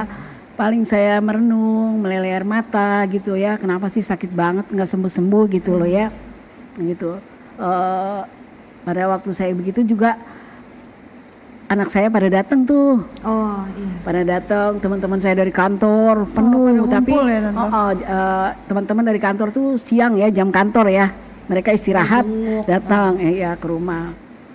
paling 0.55 0.87
saya 0.87 1.19
merenung 1.19 1.99
meleleh 2.03 2.35
air 2.39 2.47
mata 2.47 3.03
gitu 3.11 3.35
ya. 3.35 3.59
Kenapa 3.59 3.91
sih 3.91 4.03
sakit 4.03 4.31
banget 4.35 4.67
nggak 4.71 4.89
sembuh 4.89 5.11
sembuh 5.11 5.45
gitu 5.51 5.79
loh 5.79 5.89
ya. 5.91 6.11
Gitu. 6.79 7.19
Eh, 7.59 8.23
pada 8.83 9.03
waktu 9.11 9.31
saya 9.31 9.55
begitu 9.55 9.87
juga 9.87 10.19
anak 11.73 11.89
saya 11.89 12.13
pada 12.13 12.29
datang 12.29 12.69
tuh 12.69 13.01
Oh 13.25 13.65
iya. 13.65 13.91
pada 14.05 14.21
datang 14.21 14.77
teman-teman 14.77 15.17
saya 15.17 15.41
dari 15.41 15.49
kantor 15.49 16.29
penuh 16.29 16.85
pada 16.85 17.01
tapi 17.01 17.13
ya, 17.17 17.41
Tante? 17.49 17.57
oh, 17.57 17.69
oh, 17.73 17.91
eh, 17.97 18.49
teman-teman 18.69 19.05
dari 19.09 19.21
kantor 19.21 19.49
tuh 19.49 19.69
siang 19.81 20.13
ya 20.21 20.29
jam 20.29 20.53
kantor 20.53 20.93
ya 20.93 21.09
mereka 21.49 21.73
istirahat 21.73 22.29
datang 22.69 23.17
eh, 23.19 23.41
ya 23.41 23.57
ke 23.57 23.67
rumah 23.67 24.13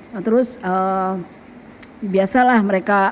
Nah, 0.07 0.23
terus 0.23 0.55
eh, 0.57 1.13
biasalah 2.01 2.61
mereka 2.63 3.11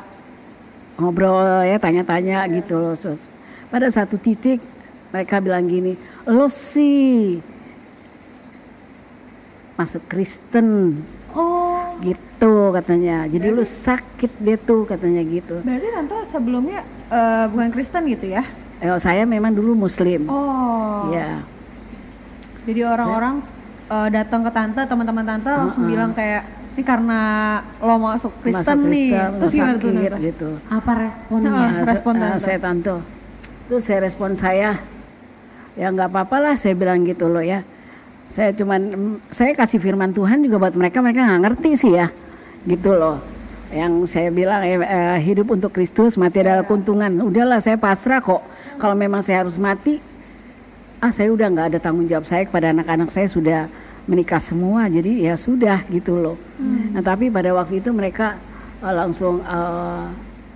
ngobrol 0.95 1.65
ya 1.67 1.75
tanya-tanya 1.75 2.47
gitu 2.49 2.79
loh 2.79 2.95
Terus 2.95 3.27
pada 3.67 3.89
satu 3.91 4.15
titik 4.15 4.63
mereka 5.11 5.43
bilang 5.43 5.67
gini 5.67 5.97
lo 6.23 6.47
sih 6.47 7.41
masuk 9.75 10.07
Kristen 10.07 10.95
Oh. 10.95 11.14
Gitu 12.03 12.75
katanya 12.75 13.27
jadi 13.29 13.47
lu 13.53 13.63
sakit 13.63 14.41
deh 14.43 14.59
tuh 14.59 14.83
katanya 14.83 15.21
gitu 15.23 15.59
Berarti 15.63 15.87
tante 15.93 16.15
sebelumnya 16.27 16.83
eh, 17.11 17.45
bukan 17.49 17.69
Kristen 17.71 18.03
gitu 18.09 18.31
ya? 18.31 18.43
Eh, 18.83 18.91
saya 18.99 19.23
memang 19.23 19.55
dulu 19.55 19.87
muslim. 19.87 20.27
Oh. 20.27 21.09
Ya. 21.09 21.41
Jadi 22.67 22.81
orang-orang 22.83 23.39
eh, 23.87 24.07
datang 24.11 24.41
ke 24.43 24.51
tante, 24.51 24.81
teman-teman 24.83 25.25
tante 25.25 25.49
langsung 25.49 25.87
bilang 25.87 26.11
kayak 26.11 26.43
ini 26.75 26.83
karena 26.83 27.21
lo 27.79 27.95
masuk 27.95 28.35
Kristen 28.43 28.83
Masuk 28.83 28.91
nih. 28.91 29.09
Kristen, 29.15 29.31
Terus 29.39 29.51
lo 29.51 29.55
gimana 29.55 29.77
tuh 29.79 29.91
tante? 29.95 30.19
gitu. 30.27 30.49
Apa 30.67 30.91
responnya? 30.99 31.49
Nah, 31.49 31.71
respon 31.87 32.13
tante. 32.19 32.43
saya 32.43 32.57
tante. 32.59 32.95
Terus 33.65 33.81
saya 33.81 33.99
respon 34.03 34.31
saya, 34.35 34.69
ya 35.79 35.87
nggak 35.89 36.11
apa-apa 36.11 36.37
lah 36.51 36.53
saya 36.59 36.75
bilang 36.75 37.07
gitu 37.07 37.31
loh 37.31 37.41
ya. 37.41 37.63
Saya 38.25 38.51
cuman, 38.57 38.81
saya 39.29 39.53
kasih 39.53 39.77
firman 39.77 40.11
Tuhan 40.11 40.41
juga 40.41 40.57
buat 40.57 40.75
mereka, 40.75 40.99
mereka 40.99 41.23
nggak 41.23 41.41
ngerti 41.45 41.71
sih 41.77 41.93
ya, 41.93 42.09
gitu 42.65 42.97
loh. 42.97 43.21
Yang 43.69 44.09
saya 44.09 44.29
bilang 44.33 44.65
eh, 44.65 44.81
eh, 44.81 45.17
hidup 45.21 45.53
untuk 45.53 45.73
Kristus, 45.73 46.17
mati 46.17 46.41
adalah 46.41 46.65
keuntungan. 46.65 47.11
Udahlah 47.21 47.61
saya 47.61 47.77
pasrah 47.77 48.21
kok. 48.21 48.41
Kalau 48.81 48.97
memang 48.97 49.21
saya 49.21 49.45
harus 49.45 49.55
mati, 49.61 50.01
ah 51.05 51.11
saya 51.13 51.29
udah 51.29 51.47
nggak 51.53 51.67
ada 51.69 51.79
tanggung 51.81 52.09
jawab 52.09 52.25
saya 52.25 52.49
kepada 52.49 52.73
anak-anak 52.73 53.13
saya 53.13 53.29
sudah 53.29 53.69
menikah 54.09 54.41
semua 54.41 54.89
jadi 54.89 55.29
ya 55.31 55.33
sudah 55.37 55.85
gitu 55.93 56.17
loh 56.17 56.37
nah 56.93 57.01
tapi 57.05 57.29
pada 57.29 57.53
waktu 57.53 57.77
itu 57.77 57.93
mereka 57.93 58.37
eh, 58.81 58.89
langsung 58.89 59.37
eh, 59.41 60.05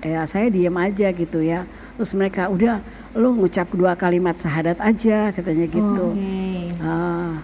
ya 0.10 0.26
saya 0.26 0.48
diam 0.50 0.74
aja 0.80 1.12
gitu 1.12 1.44
ya 1.46 1.70
terus 2.00 2.16
mereka 2.16 2.48
udah 2.48 2.80
lu 3.14 3.36
ngucap 3.36 3.70
dua 3.74 3.98
kalimat 3.98 4.38
syahadat 4.38 4.82
aja 4.82 5.34
katanya 5.34 5.66
gitu 5.70 6.06
Oke. 6.14 6.74
Ah, 6.80 7.36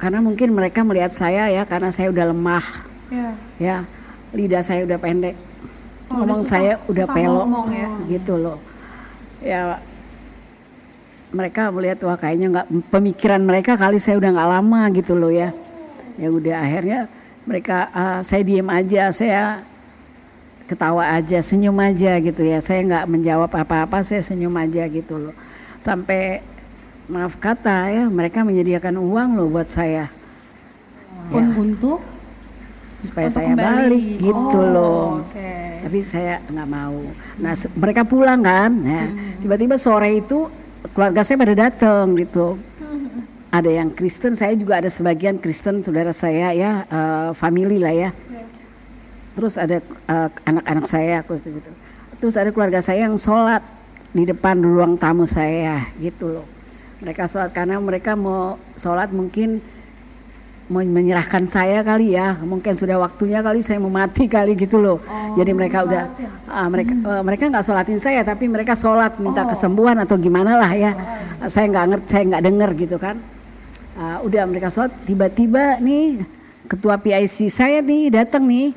karena 0.00 0.18
mungkin 0.18 0.48
mereka 0.50 0.80
melihat 0.80 1.12
saya 1.12 1.46
ya 1.46 1.62
karena 1.62 1.92
saya 1.92 2.08
udah 2.08 2.26
lemah 2.32 2.64
Ya. 3.10 3.30
ya 3.58 3.76
lidah 4.30 4.62
saya 4.62 4.82
udah 4.82 4.96
pendek 4.96 5.34
Oh, 6.08 6.22
ngomong 6.22 6.26
udah 6.26 6.36
susah- 6.42 6.50
saya 6.56 6.72
udah 6.86 7.06
susah 7.06 7.14
pelok 7.14 7.44
ngomong 7.44 7.66
ya. 7.70 7.88
gitu 8.08 8.34
loh 8.36 8.58
ya 9.38 9.78
mereka 11.30 11.70
melihat 11.70 11.98
wah 12.02 12.14
kayaknya 12.14 12.46
nggak 12.50 12.66
pemikiran 12.88 13.40
mereka 13.40 13.74
kali 13.74 13.98
saya 13.98 14.18
udah 14.18 14.30
nggak 14.30 14.50
lama 14.50 14.80
gitu 14.90 15.14
loh 15.14 15.30
ya 15.30 15.54
ya 16.16 16.28
udah 16.28 16.56
akhirnya 16.58 17.00
mereka 17.42 17.86
ah, 17.90 18.20
saya 18.20 18.42
diem 18.42 18.66
aja 18.66 19.10
saya 19.10 19.62
ketawa 20.66 21.02
aja, 21.10 21.42
senyum 21.42 21.74
aja 21.82 22.14
gitu 22.22 22.46
ya. 22.46 22.62
Saya 22.62 22.86
nggak 22.86 23.10
menjawab 23.10 23.50
apa-apa, 23.50 24.06
saya 24.06 24.22
senyum 24.22 24.54
aja 24.54 24.86
gitu 24.86 25.18
loh. 25.18 25.34
Sampai 25.82 26.46
maaf 27.10 27.36
kata 27.36 27.90
ya, 27.90 28.04
mereka 28.06 28.40
menyediakan 28.40 28.96
uang 28.96 29.30
loh 29.34 29.48
buat 29.50 29.66
saya 29.66 30.06
Un- 31.30 31.54
Untuk 31.54 32.00
supaya 33.00 33.26
Untuk 33.26 33.36
saya 33.36 33.48
kembali. 33.52 33.66
balik 33.86 34.04
gitu 34.18 34.56
Oh, 34.56 34.66
loh. 34.66 35.04
oke. 35.22 35.52
Tapi 35.80 35.98
saya 36.00 36.42
nggak 36.44 36.68
mau. 36.68 36.96
Nah 37.38 37.52
mereka 37.74 38.02
pulang 38.02 38.40
kan, 38.40 38.70
nah, 38.74 39.06
tiba-tiba 39.38 39.74
sore 39.74 40.18
itu 40.18 40.50
keluarga 40.90 41.22
saya 41.22 41.38
pada 41.38 41.54
datang 41.56 42.12
gitu. 42.14 42.58
Ada 43.50 43.70
yang 43.72 43.90
Kristen, 43.90 44.34
saya 44.34 44.54
juga 44.54 44.78
ada 44.78 44.86
sebagian 44.86 45.34
Kristen 45.34 45.82
saudara 45.82 46.10
saya 46.10 46.50
ya, 46.52 46.82
eh, 46.84 47.30
family 47.34 47.78
lah 47.78 47.90
ya. 47.90 48.10
Terus 49.34 49.54
ada 49.54 49.78
eh, 49.80 50.28
anak-anak 50.44 50.86
saya, 50.86 51.14
aku 51.22 51.34
gitu. 51.38 51.70
Terus 52.20 52.34
ada 52.36 52.50
keluarga 52.50 52.78
saya 52.78 53.06
yang 53.06 53.16
sholat 53.16 53.64
di 54.10 54.26
depan 54.26 54.58
ruang 54.60 54.98
tamu 54.98 55.24
saya 55.24 55.78
gitu 55.96 56.36
loh. 56.36 56.46
Mereka 57.00 57.24
sholat 57.24 57.50
karena 57.56 57.80
mereka 57.80 58.12
mau 58.12 58.60
sholat 58.76 59.08
mungkin 59.08 59.60
mau 60.70 60.84
menyerahkan 60.84 61.48
saya 61.48 61.80
kali 61.82 62.14
ya. 62.14 62.38
Mungkin 62.44 62.76
sudah 62.76 63.00
waktunya 63.00 63.40
kali 63.40 63.64
saya 63.64 63.80
mau 63.82 63.90
mati 63.90 64.28
kali 64.28 64.54
gitu 64.54 64.78
loh. 64.78 65.02
Jadi 65.34 65.50
mereka 65.50 65.82
udah 65.82 66.04
ah, 66.46 66.68
mereka 66.68 66.92
eh, 66.94 67.22
mereka 67.24 67.42
nggak 67.48 67.64
sholatin 67.64 67.98
saya 67.98 68.20
tapi 68.22 68.46
mereka 68.46 68.76
sholat 68.76 69.18
minta 69.18 69.48
kesembuhan 69.48 69.98
atau 69.98 70.20
gimana 70.20 70.60
lah 70.60 70.70
ya. 70.76 70.92
Saya 71.48 71.66
nggak 71.72 71.86
ngerti 71.90 72.08
saya 72.12 72.22
nggak 72.36 72.44
dengar 72.44 72.70
gitu 72.76 72.96
kan. 73.00 73.16
Ah, 73.98 74.22
udah 74.22 74.44
mereka 74.46 74.68
sholat 74.70 74.92
tiba-tiba 75.08 75.80
nih 75.82 76.22
ketua 76.70 77.00
PIC 77.00 77.50
saya 77.50 77.82
nih 77.82 78.14
datang 78.14 78.46
nih. 78.46 78.70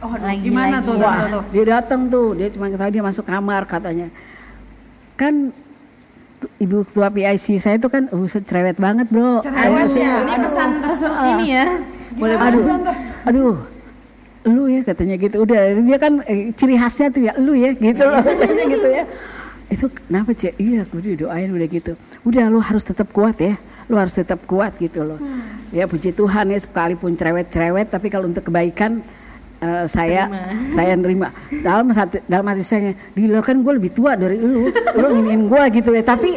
Oh, 0.00 0.16
gimana 0.16 0.80
tuh 0.80 0.96
Wah, 0.96 1.44
dia 1.52 1.64
datang 1.76 2.08
tuh, 2.08 2.32
dia 2.32 2.48
cuma 2.48 2.72
ketahui 2.72 2.88
dia 2.88 3.04
masuk 3.04 3.20
kamar 3.20 3.68
katanya. 3.68 4.08
Kan 5.12 5.52
ibu 6.60 6.84
ketua 6.84 7.08
PIC 7.12 7.60
saya 7.60 7.76
itu 7.76 7.88
kan 7.92 8.08
uh, 8.08 8.26
cerewet 8.28 8.76
banget, 8.80 9.06
Bro. 9.12 9.44
Cerewet 9.44 9.90
ya. 9.96 10.24
ini 10.24 10.34
pesan 10.40 10.70
tersebut 10.80 11.12
ini 11.36 11.46
ya. 11.52 11.66
Boleh 12.16 12.36
aduh. 12.36 12.64
Aduh. 13.28 13.56
Lu 14.48 14.62
ya 14.72 14.80
katanya 14.80 15.20
gitu. 15.20 15.44
Udah 15.44 15.76
dia 15.76 15.98
kan 16.00 16.24
eh, 16.24 16.48
ciri 16.56 16.80
khasnya 16.80 17.12
tuh 17.12 17.22
ya 17.28 17.32
lu 17.36 17.52
ya 17.52 17.76
gitu 17.76 18.02
loh 18.08 18.20
katanya 18.28 18.64
gitu 18.72 18.88
ya. 18.88 19.04
Itu 19.70 19.86
kenapa 19.92 20.30
Cek? 20.34 20.58
Iya, 20.58 20.82
gue 20.88 21.00
didoain 21.14 21.50
udah 21.52 21.68
gitu. 21.68 21.92
Udah 22.24 22.48
lu 22.48 22.58
harus 22.58 22.82
tetap 22.82 23.12
kuat 23.12 23.36
ya. 23.38 23.54
Lu 23.86 24.00
harus 24.00 24.16
tetap 24.16 24.40
kuat 24.48 24.74
gitu 24.80 25.04
loh. 25.04 25.20
Ya 25.70 25.86
puji 25.86 26.16
Tuhan 26.16 26.50
ya 26.50 26.58
sekalipun 26.58 27.14
cerewet-cerewet 27.14 27.92
tapi 27.92 28.10
kalau 28.10 28.26
untuk 28.26 28.48
kebaikan 28.48 29.04
eh, 29.60 29.84
saya 29.86 30.26
saya 30.72 30.96
nerima. 30.96 31.28
Dalam 31.60 31.92
hati 31.92 32.24
dalam 32.24 32.46
hati 32.48 32.64
saya 32.64 32.96
gila 33.12 33.44
kan 33.44 33.60
gue 33.60 33.72
lebih 33.76 33.92
tua 33.92 34.16
dari 34.16 34.40
lu. 34.40 34.66
Lu 34.96 35.06
nginin 35.14 35.46
gue 35.46 35.62
gitu 35.80 35.92
ya. 35.92 36.02
Tapi 36.02 36.30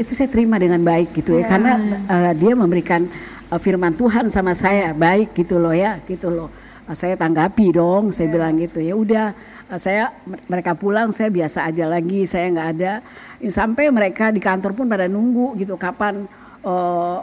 itu 0.00 0.12
saya 0.16 0.32
terima 0.32 0.56
dengan 0.56 0.80
baik 0.80 1.12
gitu 1.12 1.36
ya. 1.36 1.44
Karena 1.46 1.76
eh, 2.08 2.32
dia 2.34 2.52
memberikan 2.56 3.04
eh, 3.52 3.60
firman 3.60 3.92
Tuhan 3.92 4.32
sama 4.32 4.56
saya 4.56 4.96
baik 4.96 5.36
gitu 5.36 5.60
loh 5.60 5.76
ya 5.76 6.00
gitu 6.08 6.32
loh. 6.32 6.48
Eh, 6.88 6.96
saya 6.96 7.14
tanggapi 7.20 7.76
dong 7.76 8.08
saya 8.10 8.32
bilang 8.32 8.56
gitu. 8.56 8.80
Ya 8.80 8.96
udah 8.96 9.36
eh, 9.68 9.78
saya 9.78 10.10
mereka 10.48 10.72
pulang 10.72 11.12
saya 11.12 11.28
biasa 11.28 11.68
aja 11.68 11.84
lagi 11.84 12.24
saya 12.24 12.48
nggak 12.48 12.68
ada. 12.80 12.92
Ya, 13.40 13.48
sampai 13.52 13.88
mereka 13.88 14.28
di 14.32 14.40
kantor 14.40 14.76
pun 14.76 14.88
pada 14.88 15.08
nunggu 15.08 15.60
gitu 15.60 15.76
kapan 15.76 16.24
eh, 16.64 17.18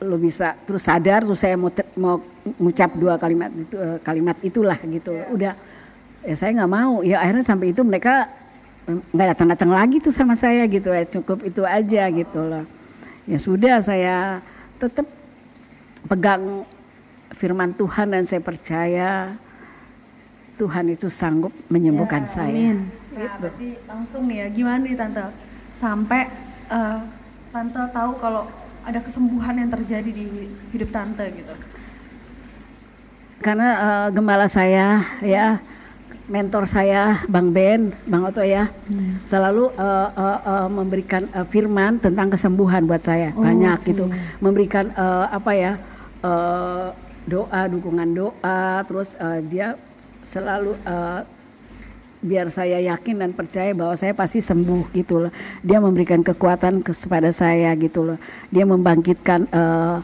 lo 0.00 0.16
bisa 0.16 0.56
terus 0.64 0.88
sadar 0.88 1.28
terus 1.28 1.44
saya 1.44 1.60
mau 1.60 1.68
mau 2.00 2.16
ngucap 2.56 2.96
dua 2.96 3.20
kalimat 3.20 3.52
itu 3.52 3.76
eh, 3.76 3.98
kalimat 4.00 4.36
itulah 4.40 4.78
gitu. 4.80 5.12
Udah 5.32 5.52
ya 6.24 6.34
saya 6.34 6.56
nggak 6.56 6.72
mau. 6.72 7.04
Ya 7.04 7.20
akhirnya 7.20 7.44
sampai 7.44 7.76
itu 7.76 7.84
mereka 7.84 8.28
eh, 8.88 8.96
nggak 8.96 9.28
datang 9.36 9.48
datang 9.52 9.70
lagi 9.70 10.00
tuh 10.00 10.12
sama 10.12 10.32
saya 10.32 10.64
gitu. 10.66 10.88
Ya 10.88 11.04
cukup 11.04 11.44
itu 11.44 11.62
aja 11.68 12.08
gitu 12.08 12.40
loh. 12.40 12.64
Ya 13.28 13.36
sudah 13.36 13.76
saya 13.84 14.40
tetap 14.80 15.04
pegang 16.08 16.64
firman 17.36 17.76
Tuhan 17.76 18.16
dan 18.16 18.24
saya 18.24 18.40
percaya 18.40 19.36
Tuhan 20.56 20.92
itu 20.92 21.08
sanggup 21.08 21.52
menyembuhkan 21.72 22.24
saya. 22.28 22.52
Amin. 22.52 22.88
Nah, 23.16 23.36
berarti 23.40 23.80
langsung 23.88 24.28
nih 24.28 24.44
ya, 24.44 24.46
gimana 24.52 24.80
nih 24.84 24.92
tante? 24.96 25.24
Sampai 25.72 26.28
eh, 26.68 26.98
tante 27.48 27.82
tahu 27.92 28.12
kalau 28.20 28.44
ada 28.90 29.00
kesembuhan 29.00 29.54
yang 29.54 29.70
terjadi 29.70 30.10
di 30.10 30.26
hidup 30.74 30.90
tante 30.90 31.24
gitu. 31.30 31.54
karena 33.40 33.68
eh, 33.78 34.08
gembala 34.12 34.50
saya 34.50 35.00
ya 35.24 35.62
mentor 36.30 36.62
saya 36.68 37.18
Bang 37.26 37.50
Ben 37.50 37.90
Bang 38.06 38.22
Oto 38.22 38.42
ya 38.42 38.70
selalu 39.26 39.70
eh, 39.74 40.08
eh, 40.14 40.38
eh, 40.46 40.68
memberikan 40.70 41.22
eh, 41.26 41.46
firman 41.46 41.98
tentang 41.98 42.30
kesembuhan 42.30 42.86
buat 42.86 43.02
saya. 43.02 43.34
Banyak 43.34 43.78
gitu. 43.90 44.06
Memberikan 44.38 44.94
eh, 44.94 45.26
apa 45.26 45.52
ya 45.58 45.72
eh, 46.22 46.88
doa 47.26 47.60
dukungan 47.66 48.10
doa 48.14 48.86
terus 48.86 49.18
eh, 49.18 49.40
dia 49.50 49.74
selalu 50.22 50.78
eh, 50.86 51.20
biar 52.20 52.52
saya 52.52 52.76
yakin 52.84 53.24
dan 53.24 53.30
percaya 53.32 53.72
bahwa 53.72 53.96
saya 53.96 54.12
pasti 54.12 54.44
sembuh 54.44 54.92
gitu 54.92 55.26
loh. 55.28 55.32
Dia 55.64 55.80
memberikan 55.80 56.20
kekuatan 56.20 56.84
kepada 56.84 57.32
saya 57.32 57.72
gitu 57.80 58.04
loh. 58.04 58.18
Dia 58.52 58.68
membangkitkan 58.68 59.48
eh, 59.48 59.98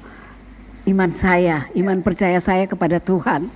iman 0.89 1.11
saya, 1.13 1.69
iman 1.77 2.01
percaya 2.01 2.41
saya 2.41 2.65
kepada 2.65 2.97
Tuhan 2.97 3.53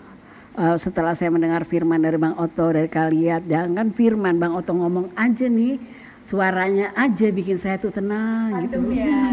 Eh, 0.57 0.77
setelah 0.79 1.13
saya 1.13 1.29
mendengar 1.35 1.67
firman 1.67 1.99
dari 1.99 2.17
Bang 2.17 2.39
Oto 2.39 2.71
dari 2.71 2.87
kalian, 2.87 3.45
jangan 3.45 3.91
firman 3.91 4.39
Bang 4.39 4.55
Oto 4.55 4.73
ngomong 4.73 5.13
aja 5.19 5.51
nih, 5.51 5.77
suaranya 6.23 6.95
aja 6.95 7.27
bikin 7.35 7.59
saya 7.59 7.77
tuh 7.77 7.91
tenang 7.91 8.65
gitu. 8.65 8.79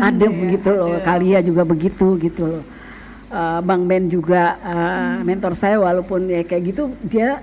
Adem 0.01 0.33
gitu 0.51 0.69
loh. 0.73 0.97
Kalian 1.05 1.45
juga 1.45 1.63
begitu 1.63 2.17
gitu 2.19 2.43
loh. 2.49 2.63
Eh, 3.33 3.59
Bang 3.65 3.89
Ben 3.89 4.05
juga 4.05 4.61
eh, 4.61 5.25
mentor 5.25 5.57
saya 5.57 5.81
walaupun 5.81 6.29
ya 6.29 6.45
kayak 6.45 6.63
gitu 6.69 6.83
dia 7.01 7.41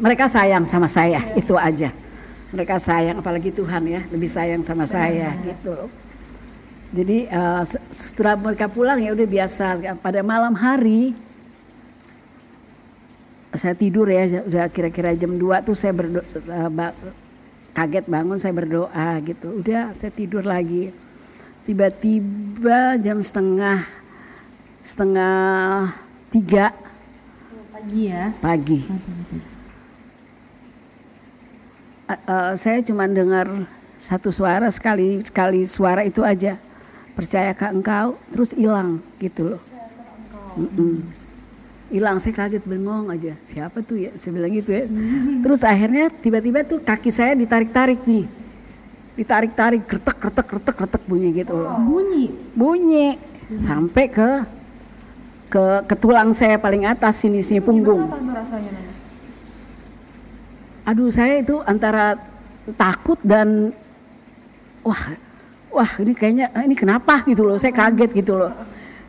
mereka 0.00 0.24
sayang 0.24 0.64
sama 0.64 0.88
saya 0.88 1.20
itu 1.36 1.52
aja. 1.52 1.92
Mereka 2.48 2.80
sayang 2.80 3.20
apalagi 3.20 3.52
Tuhan 3.52 3.84
ya 3.84 4.00
lebih 4.08 4.30
sayang 4.30 4.64
sama 4.64 4.88
saya 4.88 5.36
gitu 5.44 5.68
loh. 5.76 5.90
Jadi 6.96 7.28
se- 7.68 7.84
setelah 7.92 8.40
mereka 8.40 8.72
pulang 8.72 8.96
ya 9.04 9.12
udah 9.12 9.28
biasa 9.28 9.64
pada 10.00 10.24
malam 10.24 10.56
hari 10.56 11.12
saya 13.52 13.76
tidur 13.76 14.08
ya 14.08 14.24
udah 14.48 14.64
kira-kira 14.72 15.12
jam 15.12 15.36
2 15.36 15.60
tuh 15.60 15.76
saya 15.76 15.92
berdoa 15.92 16.24
kaget 17.76 18.04
bangun 18.08 18.40
saya 18.40 18.54
berdoa 18.56 19.20
gitu. 19.20 19.60
Udah 19.60 19.92
saya 19.92 20.08
tidur 20.08 20.46
lagi. 20.46 20.88
Tiba-tiba 21.64 23.00
jam 23.00 23.24
setengah 23.24 23.80
setengah 24.84 25.88
tiga 26.28 26.76
Pagi 27.72 28.02
ya. 28.08 28.32
pagi. 28.40 28.80
Eh, 32.04 32.12
eh, 32.12 32.52
saya 32.56 32.84
cuma 32.84 33.08
dengar 33.08 33.48
satu 33.96 34.28
suara 34.28 34.68
sekali 34.68 35.24
sekali 35.24 35.64
suara 35.64 36.04
itu 36.04 36.20
aja. 36.20 36.60
Percayakah 37.16 37.72
engkau? 37.72 38.20
Terus 38.28 38.52
hilang 38.56 39.00
gitu 39.16 39.56
loh. 39.56 39.62
Hilang 41.88 42.20
saya 42.20 42.32
kaget 42.36 42.64
bengong 42.64 43.08
aja 43.08 43.36
siapa 43.44 43.80
tuh 43.84 44.08
ya 44.08 44.10
saya 44.16 44.32
bilang 44.34 44.50
gitu 44.50 44.70
ya 44.72 44.84
terus 45.44 45.60
akhirnya 45.62 46.08
tiba-tiba 46.10 46.64
tuh 46.66 46.80
kaki 46.82 47.12
saya 47.12 47.36
ditarik-tarik 47.38 48.02
nih 48.08 48.24
ditarik-tarik 49.14 49.86
kretek 49.86 50.16
kretek 50.18 50.46
kretek 50.46 50.74
kretek 50.74 51.02
bunyi 51.06 51.30
gitu. 51.32 51.54
Loh 51.54 51.78
Bunyi. 51.82 52.30
bunyi. 52.54 53.08
Sampai 53.54 54.10
ke 54.10 54.42
ke 55.54 55.64
ke 55.86 55.94
tulang 55.94 56.34
saya 56.34 56.58
paling 56.58 56.82
atas 56.82 57.22
sini 57.22 57.38
sini 57.38 57.62
punggung 57.62 58.10
Gimana 58.10 58.18
tante 58.18 58.32
rasanya 58.34 58.72
aduh 60.84 61.08
saya 61.08 61.40
itu 61.40 61.56
antara 61.64 62.18
takut 62.76 63.16
dan 63.24 63.72
wah 64.84 65.16
wah 65.72 65.90
ini 66.02 66.12
kayaknya 66.12 66.52
ah, 66.52 66.66
ini 66.66 66.76
kenapa 66.76 67.24
gitu 67.24 67.46
loh 67.46 67.56
saya 67.56 67.72
kaget 67.72 68.10
gitu 68.12 68.36
loh. 68.36 68.52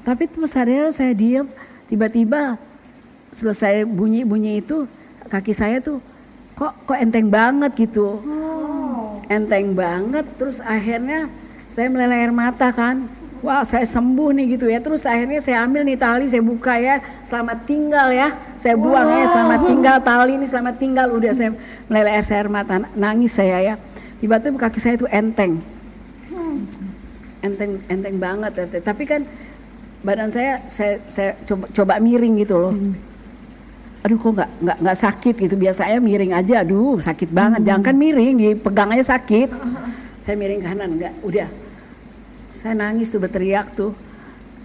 Tapi 0.06 0.30
terus 0.30 0.54
saya 0.54 0.88
saya 0.94 1.12
diam 1.18 1.50
tiba-tiba 1.90 2.56
selesai 3.34 3.84
bunyi-bunyi 3.84 4.64
itu 4.64 4.88
kaki 5.28 5.52
saya 5.52 5.82
tuh 5.82 6.00
kok 6.56 6.72
kok 6.88 6.96
enteng 6.96 7.28
banget 7.28 7.90
gitu 7.90 8.24
enteng 9.32 9.74
banget. 9.74 10.26
Terus 10.38 10.62
akhirnya 10.62 11.30
saya 11.72 11.88
meleleh 11.92 12.28
air 12.28 12.34
mata 12.34 12.72
kan. 12.72 13.06
Wah 13.46 13.62
saya 13.62 13.86
sembuh 13.86 14.34
nih 14.34 14.58
gitu 14.58 14.66
ya. 14.72 14.82
Terus 14.82 15.06
akhirnya 15.06 15.38
saya 15.44 15.62
ambil 15.68 15.86
nih 15.86 15.98
tali 16.00 16.26
saya 16.26 16.42
buka 16.42 16.76
ya. 16.80 16.98
Selamat 17.30 17.62
tinggal 17.70 18.08
ya. 18.10 18.34
Saya 18.58 18.76
buang 18.80 19.06
ya 19.06 19.26
selamat 19.30 19.62
tinggal 19.70 19.98
tali 20.02 20.32
ini 20.40 20.46
selamat 20.50 20.76
tinggal. 20.82 21.08
Udah 21.14 21.32
saya 21.36 21.52
meleleh 21.86 22.12
air 22.18 22.26
saya 22.26 22.46
air 22.46 22.50
mata. 22.50 22.82
Nangis 22.98 23.34
saya 23.36 23.62
ya. 23.62 23.76
Tiba-tiba 24.18 24.58
kaki 24.58 24.80
saya 24.82 24.96
tuh 24.98 25.10
enteng. 25.12 25.62
Enteng 27.46 27.78
enteng 27.92 28.16
banget. 28.18 28.52
Enteng. 28.58 28.82
tapi 28.82 29.04
kan 29.06 29.22
badan 30.06 30.30
saya 30.30 30.62
saya 30.70 31.02
saya 31.10 31.34
coba 31.50 31.66
coba 31.74 31.94
miring 31.98 32.38
gitu 32.46 32.62
loh 32.62 32.74
aduh 34.06 34.22
kok 34.22 34.32
nggak 34.38 34.52
nggak 34.62 34.78
nggak 34.86 34.98
sakit? 35.02 35.36
Gitu. 35.50 35.56
Biasanya 35.58 35.98
miring 35.98 36.34
aja 36.38 36.62
aduh 36.62 37.02
sakit 37.02 37.30
banget. 37.34 37.66
Jangan 37.66 37.82
kan 37.82 37.96
miring 37.98 38.38
dipegang 38.38 38.94
aja 38.94 39.18
sakit. 39.18 39.50
Saya 40.22 40.38
miring 40.38 40.62
kanan 40.62 40.90
enggak 40.94 41.14
udah. 41.26 41.50
Saya 42.54 42.78
nangis 42.78 43.10
tuh 43.10 43.18
berteriak 43.18 43.74
tuh. 43.74 43.98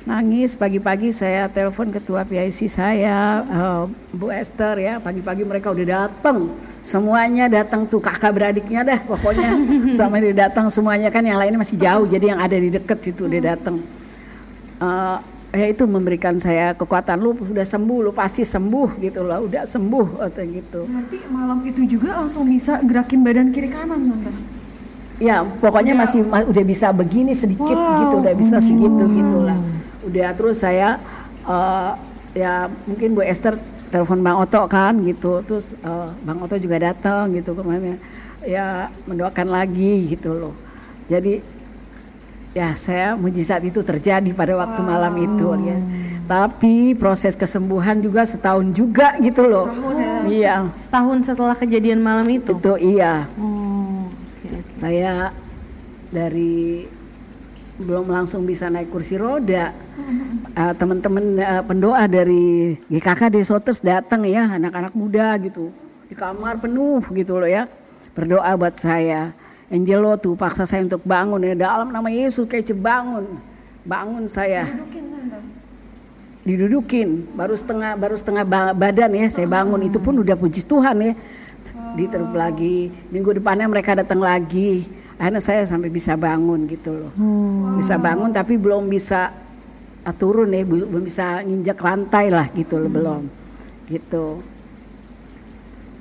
Nangis 0.05 0.57
pagi-pagi 0.57 1.13
saya 1.13 1.45
telepon 1.53 1.93
ketua 1.93 2.25
PIC 2.25 2.69
saya 2.69 3.41
eh, 3.49 3.83
Bu 4.13 4.29
Esther 4.29 4.77
ya. 4.77 5.01
Pagi-pagi 5.01 5.49
mereka 5.49 5.73
udah 5.73 6.07
datang 6.07 6.53
semuanya 6.81 7.49
datang 7.49 7.85
tuh 7.85 8.01
kakak 8.01 8.37
beradiknya 8.37 8.85
dah 8.85 9.01
pokoknya. 9.09 9.57
Sama 9.99 10.21
dia 10.21 10.37
datang 10.37 10.69
semuanya 10.69 11.09
kan 11.09 11.25
yang 11.25 11.41
lainnya 11.41 11.57
masih 11.57 11.81
jauh. 11.81 12.05
Jadi 12.05 12.29
yang 12.29 12.41
ada 12.41 12.57
di 12.61 12.69
deket 12.69 13.01
situ 13.01 13.25
udah 13.25 13.57
datang 13.57 13.81
Eh, 14.81 15.19
ya 15.51 15.67
itu 15.67 15.83
memberikan 15.85 16.39
saya 16.39 16.73
kekuatan. 16.73 17.19
Lu 17.19 17.35
udah 17.35 17.67
sembuh 17.67 17.99
lu 18.07 18.11
pasti 18.11 18.43
sembuh 18.43 18.99
gitu 18.99 19.27
lah 19.27 19.43
udah 19.43 19.67
sembuh 19.67 20.23
atau 20.23 20.43
gitu. 20.47 20.81
Berarti 20.87 21.19
malam 21.29 21.59
itu 21.67 21.81
juga 21.87 22.19
langsung 22.19 22.47
bisa 22.47 22.79
gerakin 22.83 23.21
badan 23.23 23.51
kiri 23.51 23.69
kanan 23.69 24.11
tante. 24.11 24.33
ya 25.21 25.45
pokoknya 25.45 25.93
masih 25.93 26.25
ma- 26.25 26.49
udah 26.49 26.65
bisa 26.65 26.97
begini 26.97 27.37
sedikit 27.37 27.77
gitu 27.77 28.25
udah 28.25 28.33
bisa 28.33 28.57
segitu 28.57 29.05
gitulah 29.05 29.53
udah 30.01 30.33
terus 30.33 30.65
saya 30.65 30.97
eh, 31.45 31.93
ya 32.33 32.73
mungkin 32.89 33.13
Bu 33.13 33.21
Esther 33.21 33.61
telepon 33.93 34.25
Bang 34.25 34.41
Oto 34.41 34.65
kan 34.65 34.97
gitu. 35.05 35.45
Terus 35.45 35.77
eh, 35.77 36.09
Bang 36.25 36.41
Oto 36.41 36.57
juga 36.57 36.81
datang 36.81 37.37
gitu 37.37 37.53
ke 37.53 37.61
mana 37.61 38.01
ya 38.41 38.89
mendoakan 39.05 39.53
lagi 39.53 40.09
gitu 40.09 40.33
loh. 40.33 40.55
Jadi 41.05 41.43
ya 42.51 42.75
saya 42.75 43.15
mujizat 43.15 43.63
itu 43.63 43.81
terjadi 43.87 44.31
pada 44.35 44.59
waktu 44.59 44.81
malam 44.83 45.15
itu 45.19 45.49
ya. 45.63 45.79
Tapi 46.31 46.95
proses 46.95 47.35
kesembuhan 47.35 47.99
juga 47.99 48.23
setahun 48.23 48.71
juga 48.71 49.19
gitu 49.19 49.43
loh. 49.43 49.67
Iya. 50.31 50.71
Setahun 50.71 51.27
setelah 51.27 51.59
kejadian 51.59 51.99
malam 51.99 52.27
itu. 52.31 52.55
itu 52.55 52.75
iya. 52.79 53.27
Oh, 53.35 54.07
oke, 54.07 54.47
oke. 54.47 54.75
saya 54.79 55.35
dari 56.15 56.87
belum 57.83 58.07
langsung 58.13 58.47
bisa 58.47 58.71
naik 58.71 58.91
kursi 58.91 59.19
roda. 59.19 59.75
Eh, 60.51 60.75
teman-teman 60.75 61.39
eh, 61.39 61.63
pendoa 61.63 62.11
dari 62.11 62.75
GKK 62.91 63.31
Desoters 63.31 63.87
datang 63.87 64.27
ya 64.27 64.51
anak-anak 64.51 64.99
muda 64.99 65.39
gitu. 65.39 65.71
Di 66.11 66.19
kamar 66.19 66.59
penuh 66.59 66.99
gitu 67.15 67.39
loh 67.39 67.47
ya. 67.47 67.71
Berdoa 68.19 68.51
buat 68.59 68.75
saya 68.75 69.31
Angelo 69.71 70.19
tuh 70.19 70.35
paksa 70.35 70.67
saya 70.67 70.83
untuk 70.83 71.07
bangun. 71.07 71.39
Ya 71.47 71.55
dalam 71.55 71.95
nama 71.95 72.11
Yesus 72.11 72.43
kayak 72.51 72.75
bangun. 72.75 73.23
Bangun 73.87 74.27
saya. 74.27 74.67
Didudukin 76.43 77.31
baru 77.39 77.55
setengah 77.55 77.95
baru 77.95 78.19
setengah 78.19 78.43
ba- 78.43 78.75
badan 78.75 79.15
ya 79.15 79.31
saya 79.31 79.47
bangun. 79.47 79.87
Itu 79.87 80.03
pun 80.03 80.19
udah 80.19 80.35
puji 80.35 80.67
Tuhan 80.67 80.99
ya. 80.99 81.13
Diterus 81.95 82.35
lagi. 82.35 82.91
Minggu 83.15 83.39
depannya 83.39 83.71
mereka 83.71 83.95
datang 83.95 84.19
lagi. 84.19 84.91
Akhirnya 85.15 85.39
saya 85.39 85.63
sampai 85.63 85.87
bisa 85.87 86.19
bangun 86.19 86.67
gitu 86.67 86.91
loh. 86.91 87.13
Bisa 87.79 87.95
bangun 87.95 88.35
tapi 88.35 88.59
belum 88.59 88.91
bisa 88.91 89.31
ah, 90.03 90.15
turun 90.19 90.51
ya. 90.51 90.67
Belum 90.67 90.99
bisa 90.99 91.47
nginjak 91.47 91.79
lantai 91.79 92.27
lah 92.35 92.51
gitu 92.59 92.75
loh 92.75 92.91
belum. 92.91 93.23
Gitu. 93.87 94.27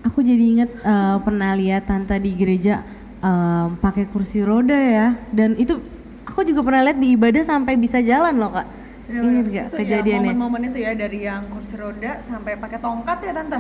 Aku 0.09 0.25
jadi 0.25 0.41
inget 0.57 0.73
eh, 0.73 1.17
pernah 1.21 1.53
lihat 1.53 1.85
tante 1.85 2.17
di 2.17 2.33
gereja 2.33 2.81
eh, 3.19 3.65
pakai 3.79 4.05
kursi 4.07 4.41
roda 4.41 4.75
ya, 4.75 5.15
dan 5.31 5.55
itu 5.55 5.75
aku 6.23 6.43
juga 6.43 6.61
pernah 6.63 6.81
lihat 6.85 6.97
di 6.97 7.15
ibadah 7.15 7.43
sampai 7.43 7.75
bisa 7.75 7.99
jalan 7.99 8.35
loh 8.37 8.51
kak. 8.51 8.67
Ingat 9.09 9.45
gak 9.49 9.65
Itu 9.73 9.77
kejadiannya? 9.81 10.31
ya 10.31 10.37
momen-momen 10.37 10.69
itu 10.69 10.79
ya 10.85 10.91
dari 10.93 11.25
yang 11.25 11.41
kursi 11.49 11.73
roda 11.75 12.21
sampai 12.21 12.53
pakai 12.55 12.77
tongkat 12.77 13.17
ya 13.25 13.33
tante. 13.33 13.59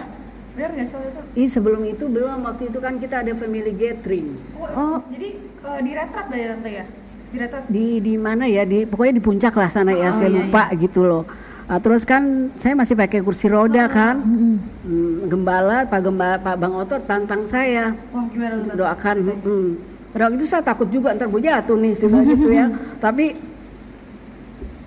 Benar 0.53 0.69
nggak 0.75 0.85
sih 0.85 0.95
waktu 0.97 1.09
itu? 1.09 1.21
Ih 1.39 1.49
sebelum 1.49 1.81
itu 1.85 2.05
belum 2.05 2.39
waktu 2.45 2.63
itu 2.69 2.77
kan 2.77 2.93
kita 2.97 3.25
ada 3.25 3.31
family 3.33 3.73
gathering 3.73 4.27
Oh, 4.59 4.99
jadi 5.07 5.29
eh, 5.39 5.79
di 5.81 5.91
retret 5.93 6.27
lah 6.29 6.37
ya 6.37 6.47
tante 6.53 6.69
ya? 6.69 6.85
Di 7.29 7.37
retret. 7.37 7.63
di 7.69 7.85
di 7.97 8.13
mana 8.17 8.43
ya 8.45 8.65
di 8.65 8.85
pokoknya 8.85 9.13
di 9.17 9.23
puncak 9.23 9.53
lah 9.53 9.69
sana 9.69 9.93
ya 9.93 10.09
saya 10.09 10.29
lupa 10.29 10.69
gitu 10.73 11.01
loh 11.01 11.23
Ah, 11.69 11.77
terus 11.77 12.01
kan 12.01 12.49
saya 12.57 12.73
masih 12.73 12.97
pakai 12.97 13.21
kursi 13.21 13.45
roda 13.45 13.85
kan. 13.85 14.17
Hmm, 14.17 15.29
gembala 15.29 15.85
pak 15.85 16.01
gembala 16.01 16.41
pak 16.41 16.57
bang 16.57 16.73
otot 16.73 16.97
tantang 17.05 17.45
saya. 17.45 17.93
Gimana 18.33 18.57
tante? 18.65 18.73
doakan 18.73 19.15
hmm. 19.21 19.71
pada 20.09 20.21
waktu 20.25 20.41
itu 20.41 20.47
saya 20.49 20.65
takut 20.65 20.89
juga 20.89 21.13
ntar 21.13 21.29
gue 21.29 21.37
jatuh 21.37 21.77
nih 21.77 21.93
sebelah 21.93 22.25
gitu 22.33 22.49
ya. 22.49 22.65
Tapi 22.97 23.37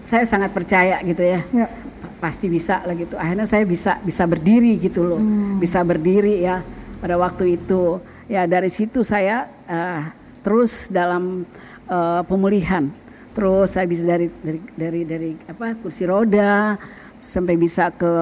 saya 0.03 0.27
sangat 0.27 0.51
percaya 0.51 0.99
gitu 1.07 1.23
ya. 1.23 1.39
Ya. 1.55 1.71
pasti 2.19 2.51
bisa 2.51 2.83
lah 2.83 2.99
gitu. 2.99 3.15
Akhirnya 3.15 3.47
saya 3.47 3.63
bisa 3.63 4.03
bisa 4.03 4.27
berdiri 4.27 4.75
gitu 4.83 5.07
loh. 5.07 5.23
Bisa 5.63 5.87
berdiri 5.87 6.43
ya 6.43 6.67
pada 6.99 7.15
waktu 7.15 7.63
itu. 7.63 8.03
Ya 8.27 8.43
dari 8.51 8.67
situ 8.67 9.07
saya 9.07 9.47
eh, 9.71 10.03
terus 10.43 10.91
dalam 10.91 11.47
eh, 11.87 12.23
pemulihan 12.27 12.91
terus 13.33 13.69
saya 13.69 13.85
bisa 13.85 14.05
dari 14.05 14.29
dari 14.39 14.61
dari 14.73 15.01
dari 15.03 15.31
apa 15.43 15.73
kursi 15.77 16.05
roda 16.05 16.77
sampai 17.17 17.57
bisa 17.57 17.89
ke 17.91 18.15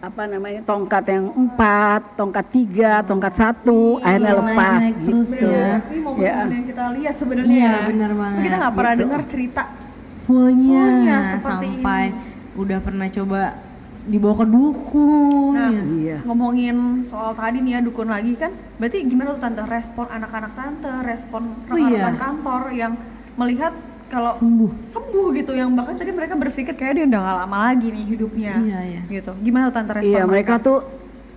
apa 0.00 0.22
namanya 0.24 0.64
tongkat 0.64 1.04
yang 1.06 1.28
empat 1.28 2.16
tongkat 2.16 2.46
tiga 2.48 3.02
tongkat 3.02 3.34
satu 3.34 4.00
akhirnya 4.00 4.32
naik- 4.32 4.40
lepas 4.46 4.80
naik 4.80 4.96
terus 5.04 5.28
gitu 5.28 5.46
ya. 5.46 5.72
Ini 5.84 6.08
Ya. 6.16 6.34
yang 6.46 6.64
kita 6.64 6.84
lihat 6.94 7.14
sebenarnya 7.16 7.52
Iya, 7.52 7.68
ya. 7.70 7.80
benar 7.84 8.10
banget. 8.14 8.40
Kita 8.40 8.56
nggak 8.58 8.74
pernah 8.74 8.94
dengar 8.96 9.22
cerita 9.24 9.62
Fullnya, 10.22 10.80
Fullnya 10.80 11.16
seperti 11.28 11.68
sampai 11.74 12.04
udah 12.54 12.78
pernah 12.78 13.06
coba 13.10 13.42
dibawa 14.02 14.34
ke 14.34 14.46
dukun. 14.46 15.52
Nah, 15.52 15.68
ya. 15.68 15.82
Iya. 15.84 16.16
ngomongin 16.24 16.76
soal 17.02 17.34
tadi 17.34 17.60
nih 17.60 17.72
ya 17.74 17.80
dukun 17.82 18.08
lagi 18.08 18.32
kan, 18.34 18.48
berarti 18.78 19.04
gimana 19.04 19.34
tuh 19.34 19.42
tante 19.42 19.62
respon 19.66 20.06
anak-anak 20.08 20.52
tante, 20.54 20.92
respon 21.02 21.42
Oh 21.44 21.56
rekan-rekan 21.68 21.92
iya. 22.08 22.16
kantor 22.16 22.62
yang 22.72 22.92
melihat 23.40 23.72
kalau 24.06 24.34
Sembuh. 24.36 24.70
sembuh 24.84 25.26
gitu, 25.32 25.52
yang 25.54 25.70
bahkan 25.70 25.94
tadi 25.94 26.10
mereka 26.10 26.34
berpikir 26.34 26.74
kayak 26.74 26.92
dia 26.92 27.04
udah 27.06 27.20
gak 27.20 27.36
lama 27.40 27.58
lagi 27.64 27.88
nih 27.88 28.04
hidupnya, 28.06 28.52
Iya, 28.58 28.80
iya. 28.84 29.00
gitu. 29.08 29.32
Gimana 29.38 29.70
tuh 29.70 29.74
tante 29.76 29.92
respon 29.96 30.10
Iya 30.10 30.22
mereka? 30.26 30.58
tuh 30.58 30.82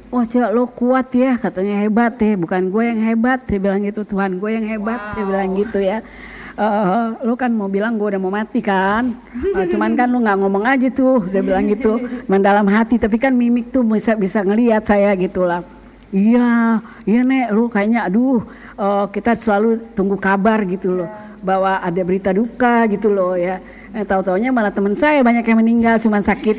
Wah 0.09 0.21
cek 0.21 0.53
lo 0.53 0.69
kuat 0.69 1.09
ya 1.09 1.33
katanya 1.35 1.81
hebat 1.81 2.13
ya. 2.15 2.37
Bukan 2.37 2.69
gue 2.69 2.83
yang 2.85 3.01
hebat 3.01 3.41
dia 3.49 3.57
bilang 3.57 3.81
gitu. 3.81 4.05
Tuhan 4.05 4.37
gue 4.37 4.49
yang 4.51 4.61
hebat 4.61 5.17
dia 5.17 5.25
bilang 5.25 5.57
gitu 5.57 5.81
ya. 5.81 6.05
Eh, 6.53 7.05
lo 7.25 7.33
kan 7.33 7.49
mau 7.49 7.65
bilang 7.65 7.97
gue 7.97 8.13
udah 8.13 8.21
mau 8.21 8.29
mati 8.29 8.61
kan? 8.61 9.09
Eh, 9.57 9.65
cuman 9.65 9.97
kan 9.97 10.05
lo 10.05 10.21
nggak 10.21 10.37
ngomong 10.37 10.69
aja 10.69 10.85
tuh 10.89 11.25
saya 11.25 11.41
bilang 11.41 11.65
gitu. 11.65 11.97
Cuman 12.29 12.41
dalam 12.41 12.69
hati 12.69 13.01
tapi 13.01 13.17
kan 13.17 13.33
mimik 13.33 13.73
tuh 13.73 13.81
bisa 13.81 14.13
bisa 14.13 14.45
ngelihat 14.45 14.85
saya 14.85 15.09
gitu 15.13 15.45
lah 15.45 15.65
iya 16.13 16.77
iya 17.03 17.25
nek 17.25 17.49
lu 17.49 17.65
kayaknya 17.65 18.05
aduh 18.05 18.45
eh, 18.77 19.05
kita 19.09 19.33
selalu 19.33 19.81
tunggu 19.97 20.13
kabar 20.13 20.61
gitu 20.63 20.93
loh 20.93 21.09
bahwa 21.43 21.77
ada 21.77 22.01
berita 22.01 22.31
duka 22.31 22.87
gitu 22.87 23.07
loh 23.07 23.35
ya 23.35 23.59
eh, 23.91 24.01
tahu 24.01 24.23
taunya 24.23 24.49
malah 24.49 24.71
teman 24.71 24.95
saya 24.95 25.19
banyak 25.19 25.43
yang 25.43 25.59
meninggal 25.59 25.99
cuman 25.99 26.19
sakit 26.19 26.57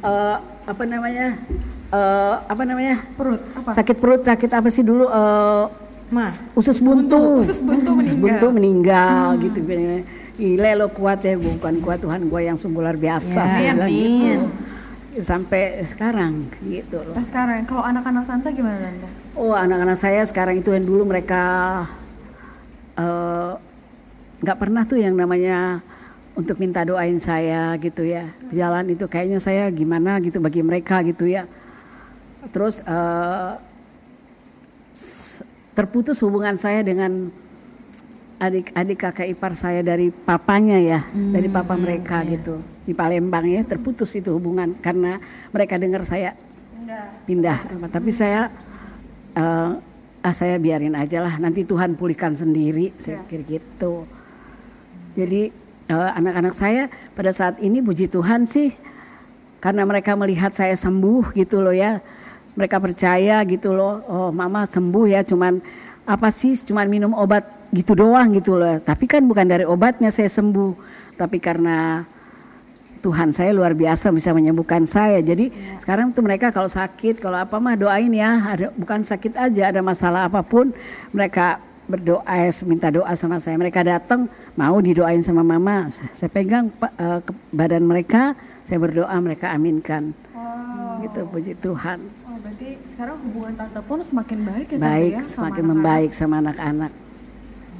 eh, 0.00 0.36
apa 0.62 0.82
namanya 0.84 1.34
eh, 1.88 2.34
apa 2.38 2.62
namanya 2.62 3.00
perut 3.12 3.40
apa? 3.52 3.70
sakit 3.72 3.96
perut 3.96 4.22
sakit 4.22 4.50
apa 4.52 4.68
sih 4.68 4.84
dulu 4.84 5.08
eh, 5.08 5.64
Ma, 6.06 6.30
usus 6.54 6.78
buntu 6.78 7.42
Usus 7.42 7.58
buntu 7.60 7.90
Usus 7.98 8.14
meninggal. 8.14 8.22
buntu 8.22 8.46
meninggal 8.54 9.24
gitu 9.42 9.58
gile 10.36 10.70
lo 10.76 10.86
kuat 10.88 11.18
ya 11.18 11.34
gue 11.34 11.48
bukan 11.50 11.80
kuat 11.80 11.98
Tuhan 11.98 12.28
gue 12.28 12.40
yang 12.42 12.54
sungguh 12.54 12.78
luar 12.78 12.94
biasa 12.94 13.40
Ya, 13.58 13.72
bilang 13.72 13.88
amin. 13.88 14.38
gitu 14.38 14.46
sampai 15.16 15.80
sekarang 15.80 16.44
gitu 16.60 17.00
loh. 17.00 17.16
Pas 17.16 17.24
sekarang 17.24 17.64
kalau 17.64 17.80
anak-anak 17.80 18.22
tante 18.22 18.52
gimana 18.52 18.76
tante? 18.76 19.08
Oh 19.32 19.50
anak-anak 19.50 19.96
saya 19.96 20.20
sekarang 20.22 20.60
itu 20.60 20.68
yang 20.70 20.84
dulu 20.84 21.08
mereka 21.08 21.40
eh, 22.94 23.52
nggak 24.40 24.58
pernah 24.58 24.82
tuh 24.84 25.00
yang 25.00 25.16
namanya 25.16 25.80
untuk 26.36 26.60
minta 26.60 26.84
doain 26.84 27.16
saya 27.16 27.72
gitu 27.80 28.04
ya. 28.04 28.28
Jalan 28.52 28.92
itu 28.92 29.08
kayaknya 29.08 29.40
saya 29.40 29.68
gimana 29.72 30.20
gitu 30.20 30.36
bagi 30.38 30.60
mereka 30.60 31.00
gitu 31.00 31.24
ya. 31.24 31.48
Terus 32.52 32.84
s- 34.92 35.40
terputus 35.72 36.20
hubungan 36.20 36.56
saya 36.56 36.84
dengan 36.84 37.32
adik-adik 38.36 39.00
kakak 39.00 39.32
ipar 39.32 39.56
saya 39.56 39.80
dari 39.80 40.12
papanya 40.12 40.76
ya 40.76 41.00
dari 41.32 41.48
papa 41.48 41.72
mereka 41.72 42.20
gitu. 42.28 42.60
Di 42.84 42.92
Palembang 42.92 43.48
ya 43.48 43.64
terputus 43.64 44.12
itu 44.12 44.36
hubungan 44.36 44.76
karena 44.78 45.16
mereka 45.50 45.80
dengar 45.80 46.04
saya 46.04 46.36
pindah. 47.24 47.58
tapi 47.88 48.12
saya 48.12 48.52
eh, 49.32 49.70
ah 50.20 50.34
saya 50.34 50.60
biarin 50.60 50.92
aja 50.94 51.24
lah 51.24 51.40
nanti 51.40 51.64
Tuhan 51.64 51.96
pulihkan 51.96 52.36
sendiri 52.36 52.92
saya 52.98 53.22
pikir 53.24 53.58
gitu 53.58 54.04
jadi 55.16 55.50
eh, 55.88 56.10
anak-anak 56.20 56.54
saya 56.54 56.92
pada 57.16 57.32
saat 57.32 57.58
ini 57.64 57.80
puji 57.80 58.06
Tuhan 58.12 58.44
sih 58.44 58.76
karena 59.58 59.82
mereka 59.88 60.14
melihat 60.14 60.52
saya 60.52 60.76
sembuh 60.76 61.32
gitu 61.34 61.64
loh 61.64 61.72
ya 61.72 61.98
mereka 62.54 62.76
percaya 62.78 63.40
gitu 63.48 63.72
loh 63.72 64.04
oh 64.06 64.30
mama 64.30 64.68
sembuh 64.68 65.06
ya 65.08 65.24
cuman 65.24 65.58
apa 66.06 66.28
sih 66.30 66.54
cuman 66.54 66.86
minum 66.86 67.12
obat 67.16 67.42
gitu 67.74 67.98
doang 67.98 68.30
gitu 68.36 68.54
loh 68.54 68.78
tapi 68.78 69.08
kan 69.10 69.24
bukan 69.24 69.48
dari 69.48 69.64
obatnya 69.66 70.12
saya 70.12 70.30
sembuh 70.30 70.72
tapi 71.16 71.40
karena 71.40 72.04
Tuhan 73.06 73.30
saya 73.30 73.54
luar 73.54 73.70
biasa 73.70 74.10
bisa 74.10 74.34
menyembuhkan 74.34 74.82
saya. 74.82 75.22
Jadi 75.22 75.54
sekarang 75.78 76.10
tuh 76.10 76.26
mereka 76.26 76.50
kalau 76.50 76.66
sakit, 76.66 77.22
kalau 77.22 77.38
apa 77.38 77.54
mah 77.62 77.78
doain 77.78 78.10
ya. 78.10 78.34
Ada 78.42 78.74
bukan 78.74 79.06
sakit 79.06 79.38
aja, 79.38 79.70
ada 79.70 79.78
masalah 79.78 80.26
apa 80.26 80.42
pun 80.42 80.74
mereka 81.14 81.62
berdoa, 81.86 82.22
eh, 82.26 82.50
minta 82.66 82.90
doa 82.90 83.14
sama 83.14 83.38
saya. 83.38 83.54
Mereka 83.54 83.82
datang 83.86 84.26
mau 84.58 84.76
didoain 84.82 85.22
sama 85.22 85.46
mama. 85.46 85.86
Saya 85.90 86.30
pegang 86.30 86.70
eh, 86.82 87.20
ke 87.22 87.32
badan 87.54 87.86
mereka, 87.86 88.34
saya 88.66 88.78
berdoa 88.82 89.14
mereka 89.22 89.54
aminkan. 89.54 90.10
Gitu 91.02 91.20
puji 91.30 91.52
Tuhan. 91.62 92.02
Oh 92.26 92.36
berarti 92.42 92.80
sekarang 92.88 93.16
hubungan 93.22 93.54
tante 93.54 93.80
pun 93.84 94.00
semakin 94.02 94.38
baik 94.42 94.66
ya 94.74 94.78
Baik, 94.80 95.12
ya? 95.12 95.22
semakin 95.22 95.62
anak-anak? 95.62 95.70
membaik 95.70 96.10
sama 96.10 96.34
anak-anak. 96.42 96.92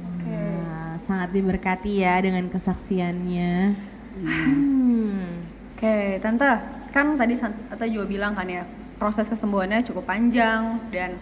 Oke. 0.07 0.31
Nah, 0.31 0.93
sangat 1.01 1.29
diberkati 1.35 1.93
ya 2.01 2.15
dengan 2.23 2.45
kesaksiannya. 2.47 3.53
Hmm. 4.17 5.25
Oke, 5.77 6.17
tante, 6.21 6.49
kan 6.89 7.17
tadi 7.19 7.33
tante 7.37 7.85
juga 7.89 8.05
bilang 8.09 8.33
kan 8.33 8.49
ya 8.49 8.65
proses 8.97 9.29
kesembuhannya 9.29 9.85
cukup 9.85 10.09
panjang 10.09 10.81
dan 10.89 11.13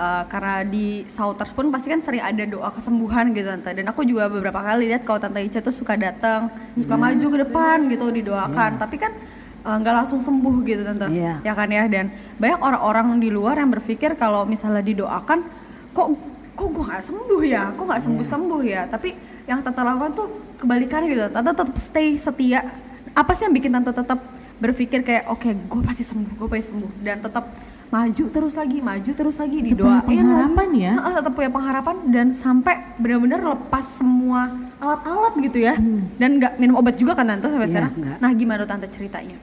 eh, 0.00 0.24
karena 0.26 0.64
di 0.64 1.04
Sauters 1.04 1.52
pun 1.52 1.68
pasti 1.68 1.92
kan 1.92 2.00
sering 2.00 2.24
ada 2.24 2.40
doa 2.44 2.72
kesembuhan 2.72 3.28
gitu 3.30 3.44
tante. 3.46 3.76
Dan 3.76 3.86
aku 3.86 4.00
juga 4.02 4.32
beberapa 4.32 4.56
kali 4.58 4.88
lihat 4.88 5.04
kalau 5.04 5.20
tante 5.20 5.36
Ica 5.38 5.60
tuh 5.60 5.70
suka 5.70 5.94
datang, 5.94 6.48
suka 6.74 6.96
maju 6.96 7.26
ke 7.28 7.38
depan 7.44 7.76
gitu 7.86 8.08
didoakan. 8.08 8.80
Tapi 8.80 8.96
kan 8.96 9.12
eh, 9.60 9.76
nggak 9.76 9.94
langsung 9.94 10.18
sembuh 10.18 10.56
gitu 10.64 10.80
tante, 10.80 11.12
Iya. 11.12 11.44
ya 11.44 11.52
kan 11.52 11.68
ya. 11.68 11.84
Dan 11.84 12.08
banyak 12.40 12.58
orang-orang 12.58 13.20
di 13.20 13.28
luar 13.28 13.60
yang 13.60 13.68
berpikir 13.68 14.16
kalau 14.16 14.48
misalnya 14.48 14.80
didoakan, 14.80 15.44
kok 15.92 16.08
kok 16.56 16.68
gue 16.72 16.84
nggak 16.88 17.04
sembuh 17.04 17.42
ya, 17.44 17.68
kok 17.76 17.84
nggak 17.84 18.00
sembuh 18.00 18.26
sembuh 18.26 18.62
ya. 18.64 18.88
Tapi 18.88 19.12
yang 19.44 19.60
tante 19.60 19.80
lakukan 19.80 20.12
tuh 20.16 20.28
kebalikannya 20.60 21.08
gitu, 21.08 21.22
tante 21.28 21.50
tetap 21.52 21.68
stay 21.76 22.16
setia 22.16 22.64
apa 23.10 23.34
sih 23.34 23.42
yang 23.42 23.52
bikin 23.52 23.74
tante 23.74 23.90
tetap 23.90 24.20
berpikir 24.60 25.02
kayak 25.02 25.26
oke 25.26 25.48
gue 25.50 25.82
pasti 25.82 26.04
sembuh 26.04 26.36
gue 26.36 26.46
pasti 26.46 26.70
sembuh 26.70 26.90
dan 27.00 27.18
tetap 27.18 27.44
maju 27.90 28.24
terus 28.30 28.54
lagi 28.54 28.78
maju 28.78 29.10
terus 29.10 29.34
lagi 29.34 29.58
punya 29.58 29.70
didoain 29.74 30.06
pengharapan 30.06 30.68
lagi. 30.70 30.86
ya? 30.86 30.92
Heeh, 30.94 31.12
tetap 31.18 31.32
punya 31.34 31.50
pengharapan 31.50 31.96
dan 32.14 32.26
sampai 32.30 32.74
benar-benar 33.02 33.40
lepas 33.42 33.84
semua 33.98 34.46
alat-alat 34.78 35.34
gitu 35.42 35.58
ya. 35.58 35.74
Dan 36.16 36.38
nggak 36.38 36.62
minum 36.62 36.78
obat 36.78 36.94
juga 36.94 37.18
kan 37.18 37.26
tante 37.26 37.50
sampai 37.50 37.66
Iya, 37.66 37.72
sekarang? 37.74 37.92
nggak. 37.98 38.16
nah 38.22 38.30
gimana 38.30 38.62
tante 38.62 38.86
ceritanya? 38.86 39.34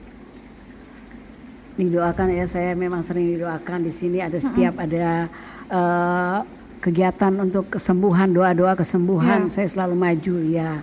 Didoakan 1.78 2.28
ya 2.34 2.44
saya 2.48 2.72
memang 2.74 3.04
sering 3.04 3.28
didoakan 3.36 3.84
di 3.84 3.92
sini. 3.92 4.18
Ada 4.18 4.40
setiap 4.40 4.80
ada 4.80 5.28
eh, 5.68 6.38
kegiatan 6.80 7.32
untuk 7.38 7.68
kesembuhan 7.68 8.32
doa-doa 8.32 8.74
kesembuhan 8.74 9.52
saya 9.52 9.66
selalu 9.66 9.94
maju 9.98 10.34
ya 10.46 10.78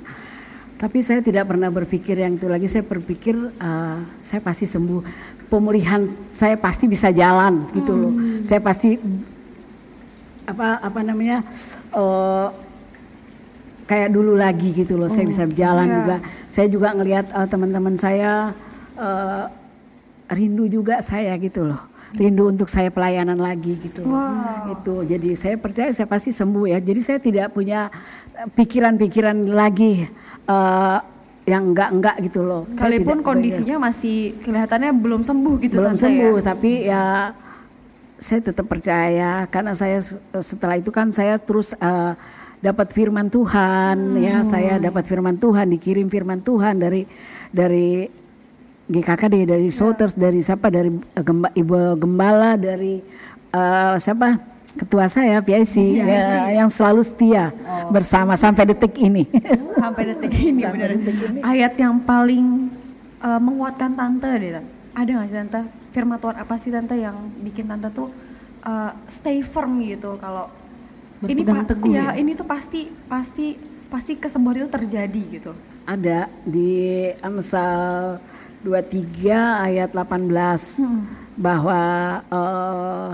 tapi 0.75 0.99
saya 0.99 1.23
tidak 1.23 1.47
pernah 1.47 1.71
berpikir 1.71 2.19
yang 2.19 2.35
itu 2.35 2.51
lagi. 2.51 2.67
Saya 2.67 2.83
berpikir 2.83 3.33
eh, 3.33 3.97
saya 4.21 4.39
pasti 4.43 4.67
sembuh 4.67 5.33
pemulihan 5.47 6.09
saya 6.33 6.57
pasti 6.57 6.89
bisa 6.89 7.13
jalan 7.13 7.65
gitu 7.73 7.93
loh. 7.93 8.13
Saya 8.41 8.61
pasti 8.61 8.97
apa 10.45 10.77
apa 10.81 10.99
namanya 11.01 11.41
eh, 11.93 12.47
kayak 13.85 14.09
dulu 14.13 14.37
lagi 14.37 14.73
gitu 14.73 14.97
loh 14.97 15.09
saya 15.09 15.25
bisa 15.29 15.45
berjalan 15.45 15.87
juga. 15.89 16.17
Saya 16.49 16.67
juga 16.69 16.93
ngelihat 16.93 17.25
eh, 17.29 17.47
teman-teman 17.49 17.95
saya 17.97 18.53
eh, 18.97 19.45
rindu 20.33 20.65
juga 20.69 21.01
saya 21.01 21.33
gitu 21.37 21.69
loh. 21.69 21.81
Rindu 22.15 22.47
untuk 22.47 22.71
saya 22.71 22.87
pelayanan 22.93 23.35
lagi 23.35 23.75
gitu 23.75 24.07
loh. 24.07 24.15
itu 24.71 25.03
jadi 25.03 25.35
saya 25.35 25.55
percaya 25.59 25.91
saya 25.91 26.07
pasti 26.09 26.31
sembuh 26.33 26.65
ya. 26.71 26.79
Jadi 26.81 27.01
saya 27.03 27.19
tidak 27.19 27.51
punya 27.53 27.91
pikiran-pikiran 28.55 29.49
lagi 29.51 30.05
eh, 30.49 30.99
yang 31.45 31.71
enggak-enggak 31.71 32.17
gitu 32.25 32.41
loh. 32.41 32.65
Sekalipun 32.65 33.21
kondisinya 33.21 33.77
masih 33.77 34.33
kelihatannya 34.41 34.97
belum 34.97 35.21
sembuh 35.21 35.55
gitu 35.61 35.77
belum 35.77 35.93
tante 35.93 36.03
sembuh 36.09 36.35
ya 36.41 36.43
tapi 36.43 36.71
ya 36.89 37.03
saya 38.17 38.39
tetap 38.41 38.65
percaya. 38.65 39.45
Karena 39.53 39.77
saya 39.77 40.01
setelah 40.41 40.81
itu 40.81 40.89
kan 40.89 41.13
saya 41.13 41.37
terus 41.37 41.77
eh, 41.77 42.13
dapat 42.65 42.89
firman 42.89 43.29
Tuhan 43.29 44.17
ya. 44.17 44.41
Saya 44.41 44.81
dapat 44.81 45.05
firman 45.05 45.37
Tuhan 45.37 45.69
dikirim 45.69 46.09
firman 46.09 46.41
Tuhan 46.41 46.81
dari 46.81 47.05
dari 47.53 48.09
GKKD 48.89 49.45
dari 49.45 49.69
Souters 49.69 50.17
dari 50.17 50.41
siapa? 50.41 50.73
Dari 50.73 50.89
eh, 50.89 51.23
gemba, 51.23 51.53
ibu 51.53 51.77
gembala 51.93 52.57
dari 52.57 53.05
eh, 53.53 53.95
siapa 54.01 54.54
ketua 54.75 55.07
saya 55.07 55.39
PIC 55.39 55.75
ya, 55.97 56.51
yang 56.53 56.67
selalu 56.67 57.01
setia 57.01 57.55
bersama 57.87 58.35
sampai 58.35 58.63
detik 58.65 58.91
ini. 58.97 59.23
Sampai 59.75 60.07
detik 60.07 60.33
ini 60.33 60.63
bener. 60.63 60.97
ayat 61.41 61.73
yang 61.75 61.99
paling 61.99 62.67
uh, 63.19 63.37
menguatkan 63.37 63.93
tante 63.93 64.27
deh 64.33 64.51
Tante. 64.51 64.71
ada 64.93 65.09
nggak 65.11 65.27
sih 65.27 65.37
tante? 65.37 65.61
Firman 65.91 66.17
Tuhan 66.17 66.35
apa 66.35 66.55
sih 66.55 66.69
tante 66.69 66.95
yang 66.95 67.15
bikin 67.39 67.65
tante 67.65 67.87
tuh 67.89 68.09
uh, 68.61 68.91
stay 69.07 69.39
firm 69.39 69.79
gitu 69.79 70.17
kalau 70.17 70.49
ini 71.21 71.41
Berpegang 71.41 71.63
pa- 71.63 71.69
teguh 71.69 71.91
ya, 71.91 72.11
ya? 72.11 72.19
ini 72.19 72.33
tuh 72.33 72.43
pasti 72.43 72.91
pasti 73.05 73.55
pasti 73.87 74.11
kesembuhan 74.15 74.59
itu 74.59 74.69
terjadi 74.69 75.21
gitu. 75.31 75.51
Ada 75.85 76.25
di 76.41 76.73
Amsal 77.21 78.17
23 78.61 79.29
ayat 79.61 79.93
18 79.93 80.81
bahwa 81.37 81.81
eh, 82.25 83.11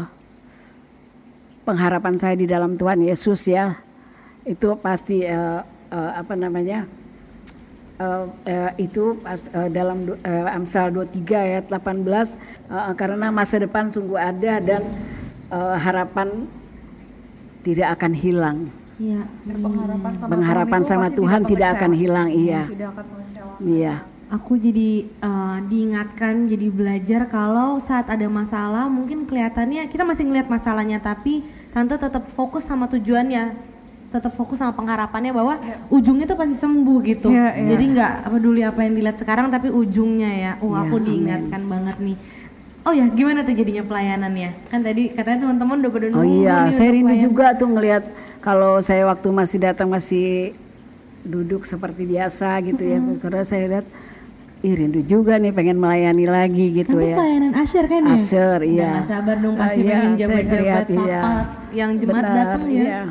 pengharapan 1.63 2.15
saya 2.17 2.35
di 2.35 2.49
dalam 2.49 2.75
Tuhan 2.75 3.01
Yesus 3.01 3.47
ya. 3.47 3.77
Itu 4.43 4.77
pasti 4.81 5.21
eh, 5.21 5.61
eh, 5.93 6.11
apa 6.17 6.33
namanya 6.33 6.85
eh, 8.01 8.25
eh, 8.49 8.71
itu 8.81 9.17
pas, 9.21 9.37
eh, 9.37 9.69
dalam 9.69 10.05
eh, 10.25 10.55
Amsal 10.55 10.89
23 10.93 11.21
ayat 11.37 11.65
18 11.69 12.07
eh, 12.09 12.93
karena 12.97 13.29
masa 13.29 13.61
depan 13.61 13.93
sungguh 13.93 14.17
ada 14.17 14.57
dan 14.57 14.81
eh, 15.53 15.75
harapan 15.77 16.49
tidak 17.61 17.93
akan 18.01 18.13
hilang. 18.17 18.57
Iya, 19.01 19.25
berpengharapan 19.45 20.11
sama 20.13 20.29
pengharapan 20.29 20.81
Tuhan 20.81 20.89
sama 20.89 21.07
Tuhan 21.09 21.41
tidak 21.49 21.69
akan 21.77 21.89
mengecewakan. 21.93 22.01
hilang 22.01 22.27
iya. 22.29 22.61
Tidak 22.65 22.89
akan 22.93 23.05
iya 23.61 23.95
Aku 24.31 24.55
jadi 24.55 25.03
eh, 25.03 25.57
diingatkan, 25.67 26.47
jadi 26.47 26.71
belajar 26.71 27.27
kalau 27.27 27.75
saat 27.83 28.07
ada 28.07 28.31
masalah 28.31 28.87
mungkin 28.87 29.27
kelihatannya 29.27 29.91
kita 29.91 30.07
masih 30.07 30.23
ngelihat 30.23 30.47
masalahnya 30.47 31.03
tapi 31.03 31.43
tante 31.75 31.99
tetap 31.99 32.23
fokus 32.23 32.63
sama 32.63 32.87
tujuannya, 32.87 33.51
tetap 34.07 34.31
fokus 34.31 34.63
sama 34.63 34.71
pengharapannya 34.71 35.35
bahwa 35.35 35.59
ujungnya 35.91 36.31
tuh 36.31 36.39
pasti 36.39 36.55
sembuh 36.55 36.99
gitu. 37.03 37.27
Iya, 37.27 37.59
iya. 37.59 37.67
Jadi 37.75 37.83
nggak 37.91 38.13
peduli 38.31 38.61
apa 38.63 38.79
yang 38.87 38.93
dilihat 38.95 39.17
sekarang 39.19 39.51
tapi 39.51 39.67
ujungnya 39.67 40.31
ya. 40.31 40.51
Oh 40.63 40.79
Iya, 40.79 40.87
aku 40.87 40.95
diingatkan 41.03 41.61
banget 41.67 41.97
nih. 41.99 42.15
Oh 42.87 42.95
ya 42.95 43.05
gimana 43.11 43.43
tuh 43.43 43.51
jadinya 43.51 43.83
pelayanannya? 43.83 44.49
Kan 44.71 44.79
tadi 44.79 45.11
katanya 45.11 45.43
teman-teman 45.43 45.75
udah 45.83 45.91
pada 45.91 46.07
Oh 46.15 46.23
iya, 46.23 46.71
saya 46.71 46.95
rindu 46.95 47.11
pelayanan. 47.11 47.27
juga 47.27 47.45
tuh 47.59 47.67
ngelihat 47.67 48.03
kalau 48.39 48.79
saya 48.79 49.03
waktu 49.11 49.27
masih 49.27 49.59
datang 49.59 49.91
masih 49.91 50.55
duduk 51.27 51.67
seperti 51.67 52.07
biasa 52.07 52.63
gitu 52.63 52.79
ya. 52.79 53.03
Karena 53.19 53.43
saya 53.43 53.65
lihat 53.67 53.87
ih 54.61 54.73
rindu 54.73 55.01
juga 55.01 55.35
nih 55.35 55.49
pengen 55.49 55.77
melayani 55.77 56.25
lagi 56.25 56.69
gitu 56.71 56.93
Nanti 56.93 57.09
ya. 57.09 57.15
pelayanan 57.17 57.51
Asher 57.57 57.85
kan 57.85 58.01
ya? 58.01 58.13
Asher, 58.13 58.59
Udah 58.59 58.69
iya. 58.69 58.89
nggak 58.93 59.07
sabar 59.07 59.35
dong 59.37 59.55
Ah, 59.55 59.59
pasti 59.65 59.79
iya, 59.79 59.89
pengen 59.91 60.11
jabat-jabat 60.15 60.85
sapa 60.85 61.01
iya. 61.01 61.21
yang 61.73 61.91
jemaat 61.97 62.25
datang 62.27 62.63
ya. 62.65 62.77
iya. 62.77 63.01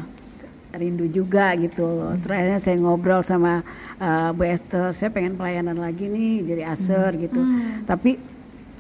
Rindu 0.70 1.06
juga 1.06 1.50
gitu 1.58 1.82
loh. 1.82 2.14
Terakhirnya 2.16 2.58
saya 2.58 2.78
ngobrol 2.78 3.26
sama 3.26 3.66
uh, 3.98 4.30
Bu 4.30 4.46
Esther, 4.46 4.94
saya 4.94 5.10
pengen 5.10 5.34
pelayanan 5.34 5.74
lagi 5.74 6.06
nih 6.06 6.46
jadi 6.46 6.62
aser 6.68 7.18
gitu. 7.18 7.42
Tapi 7.84 8.14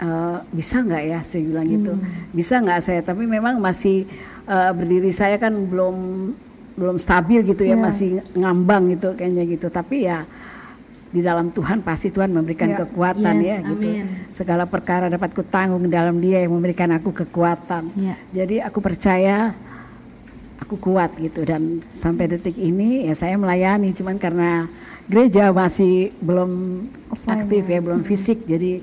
"Eh, 0.00 0.38
bisa 0.50 0.80
nggak 0.80 1.02
ya 1.04 1.20
saya 1.20 1.44
bilang 1.44 1.68
gitu 1.68 1.92
bisa 2.32 2.56
nggak 2.56 2.80
saya 2.80 3.04
tapi 3.04 3.28
memang 3.28 3.60
masih 3.60 4.08
eh, 4.48 4.72
berdiri 4.72 5.12
saya 5.12 5.36
kan 5.36 5.52
belum 5.52 5.96
belum 6.72 6.96
stabil 6.96 7.44
gitu 7.44 7.68
ya 7.68 7.76
masih 7.76 8.24
ngambang 8.32 8.88
gitu 8.88 9.12
kayaknya 9.12 9.44
gitu 9.44 9.68
tapi 9.68 10.08
ya 10.08 10.24
di 11.10 11.20
dalam 11.20 11.50
Tuhan 11.50 11.82
pasti 11.82 12.08
Tuhan 12.08 12.30
memberikan 12.30 12.70
Ya. 12.70 12.78
kekuatan 12.80 13.34
Yes, 13.36 13.46
ya 13.48 13.56
gitu 13.66 13.82
amin. 13.82 14.04
segala 14.30 14.64
perkara 14.64 15.06
dapat 15.06 15.30
kutanggung 15.30 15.82
dalam 15.86 16.18
Dia 16.18 16.40
yang 16.40 16.54
memberikan 16.54 16.86
aku 16.90 17.10
kekuatan 17.12 17.90
Ya. 17.94 18.14
jadi 18.32 18.62
aku 18.62 18.78
percaya 18.78 19.50
aku 20.58 20.78
kuat 20.78 21.10
gitu 21.16 21.42
dan 21.42 21.82
sampai 21.90 22.30
detik 22.30 22.54
ini 22.54 23.04
ya 23.04 23.14
saya 23.14 23.34
melayani 23.34 23.90
cuman 23.90 24.16
karena 24.16 24.70
gereja 25.06 25.50
masih 25.50 26.14
belum 26.20 26.78
aktif 27.26 27.64
ya 27.64 27.82
belum 27.82 28.00
fisik 28.02 28.46
jadi 28.46 28.78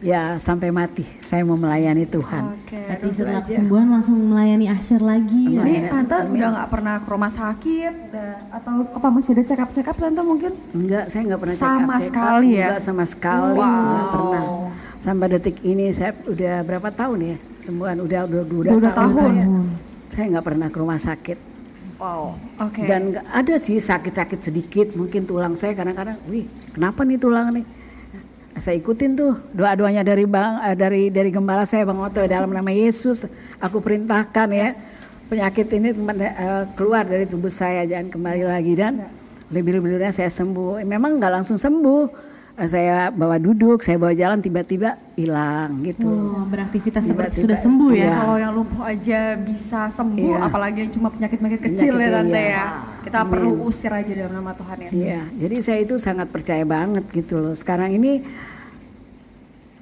ya 0.00 0.36
sampai 0.36 0.70
mati 0.70 1.02
saya 1.20 1.42
mau 1.42 1.54
melayani 1.54 2.04
Tuhan. 2.04 2.54
Oke. 2.54 2.78
Berarti 2.78 3.08
setelah 3.10 3.42
kesembuhan 3.42 3.86
langsung 3.88 4.16
melayani 4.24 4.66
asyir 4.68 5.00
lagi. 5.00 5.44
Jadi 5.50 5.72
tante 5.86 6.16
udah 6.28 6.48
nggak 6.52 6.68
pernah 6.68 6.94
ke 6.96 7.08
rumah 7.08 7.28
sakit 7.28 7.92
da- 8.08 8.38
atau 8.52 8.72
apa 8.88 9.08
masih 9.08 9.30
ada 9.32 9.42
check 9.44 9.58
up 9.58 9.70
check 9.70 9.84
up 9.84 9.96
tante 9.96 10.20
mungkin? 10.20 10.52
Enggak, 10.70 11.04
saya 11.08 11.22
enggak 11.24 11.40
pernah 11.40 11.56
Sama 11.56 11.66
check 11.68 11.82
up, 11.82 11.88
check 11.90 11.98
up. 11.98 12.06
sekali 12.08 12.48
ya? 12.52 12.66
Enggak 12.68 12.80
sama 12.80 13.04
sekali, 13.04 13.54
Wow. 13.54 13.66
enggak 13.66 14.06
pernah. 14.08 14.42
Sampai 14.98 15.26
detik 15.28 15.56
ini 15.62 15.84
saya 15.90 16.10
udah 16.24 16.54
berapa 16.62 16.88
tahun 16.90 17.18
ya? 17.24 17.36
Sembuhan 17.60 17.96
udah 17.98 18.20
udah 18.24 18.42
udah, 18.44 18.72
Udah 18.76 18.92
tahun. 18.92 19.30
ya. 19.32 19.46
Saya 20.10 20.26
enggak 20.28 20.46
pernah 20.46 20.68
ke 20.68 20.78
rumah 20.78 20.96
sakit. 20.96 21.38
Wow. 21.98 22.38
Oke. 22.60 22.82
Dan 22.84 23.10
nggak- 23.10 23.26
ada 23.28 23.54
sih 23.56 23.76
sakit-sakit 23.76 24.38
sedikit, 24.40 24.94
mungkin 24.94 25.22
tulang 25.22 25.54
saya 25.54 25.74
kadang-kadang, 25.74 26.14
wih, 26.26 26.46
kenapa 26.70 27.02
nih 27.02 27.18
tulang 27.18 27.50
nih? 27.52 27.66
Saya 28.58 28.76
ikutin 28.76 29.14
tuh 29.14 29.32
doa-doanya 29.52 30.02
dari 30.02 30.26
bang, 30.26 30.58
eh, 30.64 30.74
dari 30.74 31.02
dari 31.08 31.30
gembala 31.30 31.62
saya 31.62 31.86
Bang 31.86 32.02
Oto 32.02 32.20
dalam 32.24 32.50
nama 32.50 32.68
Yesus. 32.68 33.24
Aku 33.58 33.78
perintahkan 33.78 34.48
ya 34.50 34.74
penyakit 35.26 35.68
ini 35.72 35.94
eh, 35.94 36.64
keluar 36.74 37.04
dari 37.04 37.24
tubuh 37.24 37.50
saya 37.50 37.84
jangan 37.84 38.10
kembali 38.10 38.42
lagi 38.42 38.72
dan 38.74 39.04
lebih-lebihnya 39.48 40.10
saya 40.10 40.28
sembuh. 40.28 40.82
Memang 40.82 41.16
nggak 41.16 41.32
langsung 41.32 41.56
sembuh. 41.56 42.26
Eh, 42.58 42.66
Saya 42.66 43.14
bawa 43.14 43.38
duduk, 43.38 43.86
saya 43.86 44.02
bawa 44.02 44.10
jalan 44.10 44.42
tiba-tiba 44.42 44.98
hilang 45.14 45.78
gitu. 45.86 46.10
Oh, 46.10 46.42
beraktivitas 46.42 47.06
seperti 47.06 47.38
Tiba-tiba, 47.38 47.44
sudah 47.46 47.58
sembuh 47.62 47.90
ya. 47.94 48.02
iya. 48.02 48.10
Kalau 48.18 48.36
yang 48.42 48.50
lumpuh 48.50 48.82
aja 48.82 49.20
bisa 49.38 49.80
sembuh, 49.86 50.34
Iya. 50.34 50.42
apalagi 50.42 50.78
yang 50.82 50.90
cuma 50.90 51.06
penyakit-penyakit 51.14 51.60
kecil 51.62 51.94
Penyakit, 51.94 52.10
ya 52.10 52.16
tante 52.18 52.42
iya. 52.42 52.50
ya. 52.50 52.66
Kita 53.06 53.18
perlu 53.30 53.62
usir 53.62 53.94
aja 53.94 54.10
dalam 54.10 54.42
nama 54.42 54.50
Tuhan 54.58 54.78
Yesus. 54.90 54.98
Iya, 55.06 55.22
jadi 55.38 55.56
saya 55.62 55.78
itu 55.86 55.94
sangat 56.02 56.34
percaya 56.34 56.66
banget 56.66 57.06
gitu 57.14 57.38
loh. 57.38 57.54
Sekarang 57.54 57.94
ini 57.94 58.26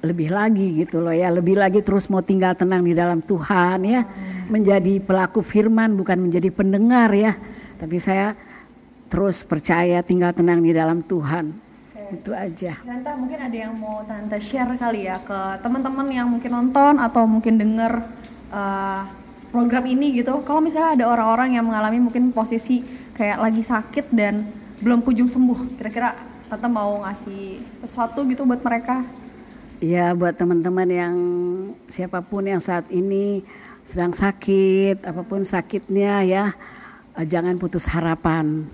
lebih 0.07 0.31
lagi 0.31 0.87
gitu 0.87 1.03
loh 1.03 1.11
ya, 1.11 1.27
lebih 1.27 1.59
lagi 1.59 1.83
terus 1.83 2.07
mau 2.07 2.23
tinggal 2.23 2.55
tenang 2.55 2.81
di 2.81 2.95
dalam 2.95 3.19
Tuhan 3.19 3.83
ya, 3.83 4.01
menjadi 4.47 5.03
pelaku 5.03 5.43
firman 5.43 5.93
bukan 5.99 6.17
menjadi 6.23 6.47
pendengar 6.49 7.11
ya. 7.11 7.35
Tapi 7.77 7.97
saya 7.99 8.33
terus 9.11 9.43
percaya 9.43 9.99
tinggal 10.03 10.31
tenang 10.31 10.63
di 10.63 10.71
dalam 10.71 11.03
Tuhan. 11.03 11.51
Itu 12.07 12.31
aja. 12.31 12.79
Tante 12.79 13.11
mungkin 13.19 13.35
ada 13.35 13.57
yang 13.57 13.75
mau 13.83 13.99
tante 14.07 14.39
share 14.39 14.79
kali 14.79 15.11
ya 15.11 15.19
ke 15.19 15.59
teman-teman 15.59 16.07
yang 16.07 16.27
mungkin 16.31 16.51
nonton 16.55 16.95
atau 17.03 17.27
mungkin 17.27 17.59
denger 17.59 17.99
uh, 18.55 19.03
program 19.51 19.83
ini 19.87 20.15
gitu. 20.23 20.39
Kalau 20.47 20.63
misalnya 20.63 21.03
ada 21.03 21.05
orang-orang 21.11 21.59
yang 21.59 21.67
mengalami 21.67 21.99
mungkin 21.99 22.31
posisi 22.31 22.79
kayak 23.11 23.43
lagi 23.43 23.59
sakit 23.59 24.15
dan 24.15 24.39
belum 24.79 25.03
kunjung 25.03 25.27
sembuh, 25.27 25.75
kira-kira 25.75 26.15
tante 26.47 26.67
mau 26.71 27.03
ngasih 27.03 27.59
sesuatu 27.83 28.23
gitu 28.23 28.47
buat 28.47 28.63
mereka? 28.63 29.03
Ya 29.77 30.09
buat 30.17 30.33
teman-teman 30.33 30.89
yang 30.89 31.15
siapa 31.85 32.25
pun 32.25 32.49
yang 32.49 32.57
saat 32.57 32.89
ini 32.89 33.45
sedang 33.85 34.09
sakit, 34.11 35.05
apa 35.05 35.21
pun 35.21 35.45
sakitnya 35.45 36.25
ya, 36.25 36.45
eh, 37.13 37.25
jangan 37.29 37.61
putus 37.61 37.85
harapan. 37.85 38.65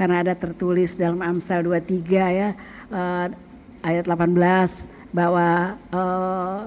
Karena 0.00 0.24
ada 0.24 0.32
tertulis 0.32 0.96
dalam 0.96 1.20
Amsal 1.20 1.60
23 1.68 2.32
ya, 2.32 2.56
eh, 2.88 3.26
ayat 3.84 4.04
18 4.08 4.88
bahwa 5.12 5.76
eh, 5.76 6.60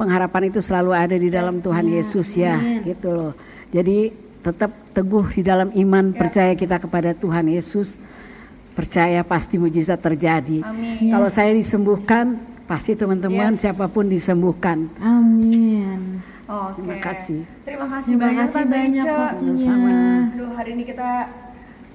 pengharapan 0.00 0.48
itu 0.48 0.64
selalu 0.64 0.96
ada 0.96 1.16
di 1.20 1.28
dalam 1.28 1.60
Tuhan 1.60 1.84
Yesus 1.84 2.40
ya, 2.40 2.56
gitu 2.82 3.12
loh. 3.12 3.32
Jadi 3.68 4.10
tetap 4.40 4.72
teguh 4.96 5.28
di 5.28 5.44
dalam 5.44 5.68
iman, 5.76 6.16
percaya 6.16 6.56
kita 6.56 6.80
kepada 6.80 7.12
Tuhan 7.12 7.52
Yesus. 7.52 8.00
Percaya 8.74 9.22
pasti 9.22 9.54
mujizat 9.54 10.02
terjadi. 10.02 10.58
Kalau 11.14 11.30
saya 11.30 11.54
disembuhkan, 11.54 12.53
pasti 12.64 12.96
teman-teman 12.96 13.52
siapa 13.54 13.86
pun 13.86 14.08
disembuhkan. 14.08 14.88
Amin. 14.98 16.20
Oke. 16.44 16.76
Terima 16.80 16.96
kasih. 17.00 17.40
Terima 17.64 17.86
kasih 17.88 18.10
Terima 18.10 18.24
banyak 18.28 18.44
kasih 18.44 18.64
banyak 18.66 19.04
waktunya. 19.06 19.74
Aduh 20.28 20.50
hari 20.54 20.70
ini 20.76 20.84
kita 20.84 21.08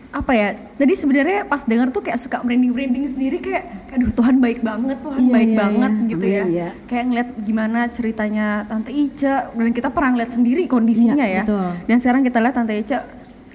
apa 0.10 0.32
ya? 0.34 0.58
Tadi 0.58 0.94
sebenarnya 0.98 1.46
pas 1.46 1.62
dengar 1.62 1.94
tuh 1.94 2.02
kayak 2.02 2.18
suka 2.18 2.42
merinding-merinding 2.42 3.06
sendiri 3.14 3.38
kayak 3.38 3.94
aduh 3.94 4.10
Tuhan 4.10 4.42
baik 4.42 4.66
banget, 4.66 4.98
Tuhan 5.02 5.22
Iya, 5.22 5.34
baik 5.34 5.50
iya, 5.50 5.58
banget 5.58 5.92
iya. 5.94 6.06
gitu 6.10 6.26
Amin, 6.26 6.34
ya. 6.34 6.44
iya. 6.50 6.70
Kayak 6.90 7.04
ngeliat 7.14 7.30
gimana 7.46 7.80
ceritanya 7.94 8.48
Tante 8.66 8.90
Ica 8.90 9.36
dan 9.54 9.70
kita 9.70 9.90
pernah 9.94 10.10
ngeliat 10.18 10.32
sendiri 10.34 10.66
kondisinya 10.66 11.14
Iya, 11.14 11.30
ya. 11.30 11.44
betul. 11.46 11.70
Dan 11.86 11.98
sekarang 12.02 12.22
kita 12.26 12.38
lihat 12.42 12.56
Tante 12.58 12.74
Ica 12.74 12.98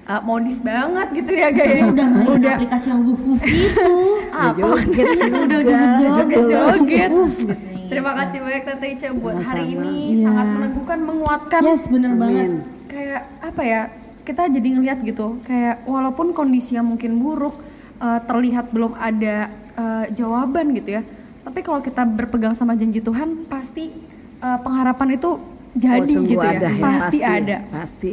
uh, 0.05 0.21
modis 0.21 0.57
banget 0.59 1.07
gitu 1.13 1.31
ya 1.31 1.49
gayanya. 1.49 1.89
Udah 1.89 2.07
main 2.07 2.41
aplikasi 2.45 2.85
yang 2.87 3.01
wuf 3.01 3.21
wuf 3.21 3.41
itu. 3.41 3.93
apa? 4.31 4.67
Joget 4.81 5.07
Udah 5.25 5.61
joget-joget. 5.61 6.39
Joget. 6.41 7.09
Wuf 7.11 7.35
gitu. 7.37 7.53
Terima 7.85 8.11
kasih 8.15 8.37
banyak 8.39 8.63
Tante 8.63 8.87
Ica 8.87 9.07
buat 9.13 9.37
hari 9.39 9.65
ini 9.71 9.95
Iya. 10.15 10.25
sangat 10.25 10.47
meneguhkan, 10.51 10.99
menguatkan. 11.01 11.61
Yes, 11.61 11.85
bener 11.85 12.13
banget. 12.15 12.49
kayak 12.85 13.21
apa 13.43 13.61
ya 13.61 13.81
kita 14.23 14.47
jadi 14.47 14.67
ngelihat 14.71 15.03
gitu 15.03 15.37
kayak 15.43 15.83
walaupun 15.83 16.31
kondisinya 16.31 16.81
mungkin 16.81 17.19
buruk 17.19 17.53
eh, 17.97 18.19
terlihat 18.23 18.71
belum 18.71 18.95
ada 18.95 19.45
eh, 19.51 20.05
jawaban 20.11 20.71
gitu 20.73 20.95
ya 20.95 21.01
tapi 21.43 21.59
kalau 21.59 21.77
kita 21.77 22.07
berpegang 22.07 22.55
sama 22.55 22.73
janji 22.73 22.99
Tuhan 22.99 23.45
pasti 23.45 23.91
eh, 24.39 24.59
pengharapan 24.63 25.13
itu 25.13 25.37
jadi 25.75 26.01
Oh, 26.07 26.23
gitu 26.23 26.39
ya 26.39 26.55
ada 26.55 26.69
pasti, 26.73 27.17
ada 27.19 27.57
Pasti. 27.67 28.11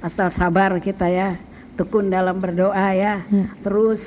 Asal 0.00 0.32
sabar 0.32 0.72
kita 0.80 1.12
ya, 1.12 1.36
tekun 1.76 2.08
dalam 2.08 2.40
berdoa 2.40 2.96
ya. 2.96 3.20
Terus 3.60 4.02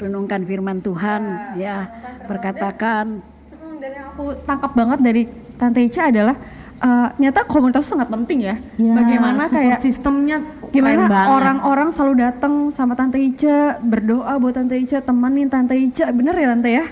renungkan 0.00 0.42
firman 0.42 0.80
Tuhan 0.80 1.22
ya, 1.56 1.88
perkatakan 2.24 3.20
Mm, 3.54 3.80
dan 3.80 3.90
yang 3.94 4.06
aku 4.12 4.34
tangkap 4.44 4.72
banget 4.74 4.98
dari 5.00 5.22
Tante 5.56 5.80
Ica 5.80 6.10
adalah 6.10 6.36
eh, 6.84 7.06
ternyata 7.16 7.46
komunitas 7.46 7.86
sangat 7.86 8.10
penting 8.10 8.44
ya, 8.44 8.56
Ya, 8.76 8.92
bagaimana 8.92 9.46
kayak 9.48 9.78
sistemnya 9.80 10.42
gimana 10.68 11.06
orang-orang 11.30 11.88
selalu 11.88 12.26
datang 12.26 12.68
sama 12.74 12.98
Tante 12.98 13.16
Ica 13.16 13.78
berdoa 13.80 14.36
buat 14.36 14.52
Tante 14.52 14.74
Ica 14.76 15.00
temenin 15.00 15.48
Tante 15.48 15.78
Ica. 15.78 16.10
Bener 16.10 16.34
ya 16.34 16.46
Tante 16.52 16.70
ya 16.70 16.84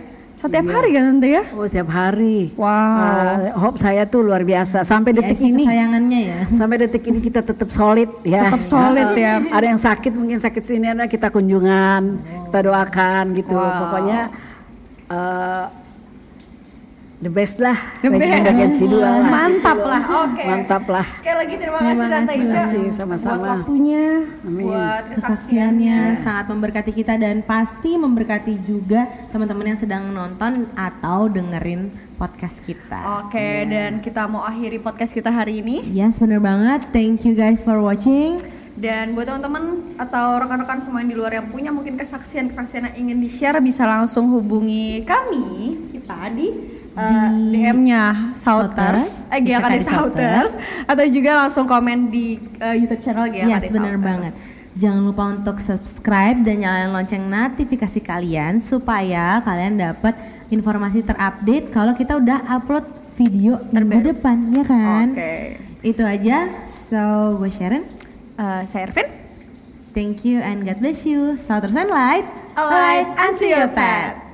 setiap 0.43 0.65
Iya. 0.65 0.75
hari 0.75 0.89
kan 0.91 1.03
Tante 1.07 1.29
ya 1.31 1.43
oh 1.49 1.65
setiap 1.65 1.89
hari. 1.89 2.39
wow 2.53 2.99
Eh, 3.39 3.55
hope 3.55 3.79
saya 3.79 4.03
tuh 4.05 4.21
luar 4.21 4.43
biasa 4.43 4.83
sampai 4.83 5.11
Ya, 5.13 5.23
detik 5.23 5.39
sih 5.39 5.49
ini. 5.49 5.63
kesayangannya 5.63 6.21
ya. 6.21 6.39
Sampai 6.59 6.77
detik 6.77 7.03
ini 7.05 7.19
kita 7.19 7.41
tetap 7.41 7.71
solid 7.71 8.11
ya. 8.23 8.51
Tetap 8.51 8.61
solid 8.61 9.09
Nah, 9.09 9.17
ya. 9.17 9.35
Ada 9.49 9.67
yang 9.69 9.79
sakit 9.79 10.13
mungkin 10.13 10.37
sakit 10.37 10.63
sini 10.63 10.87
ada 10.89 11.07
kita 11.07 11.29
kunjungan, 11.29 12.03
kita 12.49 12.59
doakan 12.61 13.25
gitu. 13.33 13.55
Pokoknya 13.55 14.21
eh, 15.09 15.65
the 17.23 17.31
best 17.31 17.57
lah. 17.57 17.79
The 18.03 18.11
Bagian- 18.11 18.43
best. 18.67 18.83
dua 18.83 18.99
lah. 19.15 19.23
mantap 19.25 19.79
lah 19.79 20.03
oke 20.27 20.43
Mantap 20.43 20.85
lah. 20.87 21.07
sekali 21.17 21.37
lagi 21.39 21.55
terima 21.57 21.79
kasih 21.81 22.07
Tante 22.09 22.33
Ica 22.35 22.51
kasih, 22.61 22.85
sama-sama. 22.91 23.33
buat 23.33 23.51
waktunya 23.57 24.05
Amin. 24.43 24.65
buat 24.67 25.03
kesaksiannya 25.09 25.15
kesaksiannya 25.15 25.99
sangat 26.19 26.47
memberkati 26.49 26.93
kita 26.93 27.15
dan 27.17 27.41
pasti 27.41 27.95
memberkati 27.95 28.55
juga 28.61 29.01
teman-teman 29.31 29.71
yang 29.71 29.79
sedang 29.79 30.03
nonton 30.11 30.67
atau 30.75 31.27
dengerin 31.27 31.89
podcast 32.13 32.59
kita. 32.61 32.99
oke 33.23 33.49
dan 33.67 33.99
kita 33.99 34.27
mau 34.27 34.43
akhiri 34.43 34.79
podcast 34.79 35.11
kita 35.11 35.31
hari 35.31 35.59
ini 35.59 35.87
Yes, 35.89 36.19
bener 36.19 36.39
banget. 36.39 36.91
Thank 36.91 37.23
you 37.23 37.35
guys 37.35 37.61
for 37.61 37.79
watching. 37.79 38.39
Dan 38.73 39.13
buat 39.13 39.27
teman-teman 39.27 39.69
atau 39.97 40.39
rekan-rekan 40.39 40.81
semua 40.81 40.99
yang 40.99 41.11
di 41.11 41.15
luar 41.15 41.33
yang 41.33 41.47
punya 41.47 41.69
mungkin 41.69 41.95
kesaksian-kesaksian 41.95 42.89
yang 42.89 42.97
ingin 42.99 43.19
di-share 43.21 43.61
bisa 43.61 43.85
langsung 43.85 44.27
hubungi 44.29 45.05
kami 45.05 45.45
kita 45.93 46.33
di, 46.33 46.49
uh, 46.97 47.31
DM-nya 47.53 48.35
Souters, 48.37 49.25
Souters, 49.27 49.33
eh 49.33 49.41
di 49.41 49.81
Souters 49.81 50.53
atau 50.85 51.05
juga 51.09 51.31
langsung 51.45 51.65
komen 51.65 52.13
di 52.13 52.37
uh, 52.61 52.77
YouTube 52.77 53.01
channel 53.01 53.29
GLKD 53.29 53.49
Yes, 53.49 53.63
bener 53.73 53.97
Souters. 53.97 54.05
banget. 54.05 54.33
Jangan 54.73 55.01
lupa 55.05 55.25
untuk 55.37 55.57
subscribe 55.61 56.41
dan 56.41 56.65
nyalain 56.65 56.91
lonceng 56.97 57.29
notifikasi 57.29 58.01
kalian 58.01 58.57
supaya 58.57 59.45
kalian 59.45 59.77
dapat 59.77 60.17
informasi 60.49 61.05
terupdate 61.05 61.69
kalau 61.69 61.93
kita 61.93 62.17
udah 62.17 62.41
upload 62.49 62.85
video 63.13 63.61
minggu 63.69 64.17
depan, 64.17 64.37
ya 64.49 64.65
kan? 64.65 65.13
Oke. 65.13 65.61
Itu 65.85 66.01
aja. 66.09 66.49
So, 66.69 67.37
gue 67.37 67.53
Sharon. 67.53 67.85
Uh, 68.41 68.65
saya 68.65 68.89
Ervin. 68.89 69.09
Thank 69.93 70.25
you 70.25 70.41
and 70.41 70.65
God 70.65 70.81
bless 70.81 71.05
you. 71.05 71.37
Souters 71.37 71.77
and 71.77 71.93
light. 71.93 72.25
A 72.57 72.65
light 72.65 73.09
unto 73.13 73.45
your 73.45 73.69
path. 73.69 74.32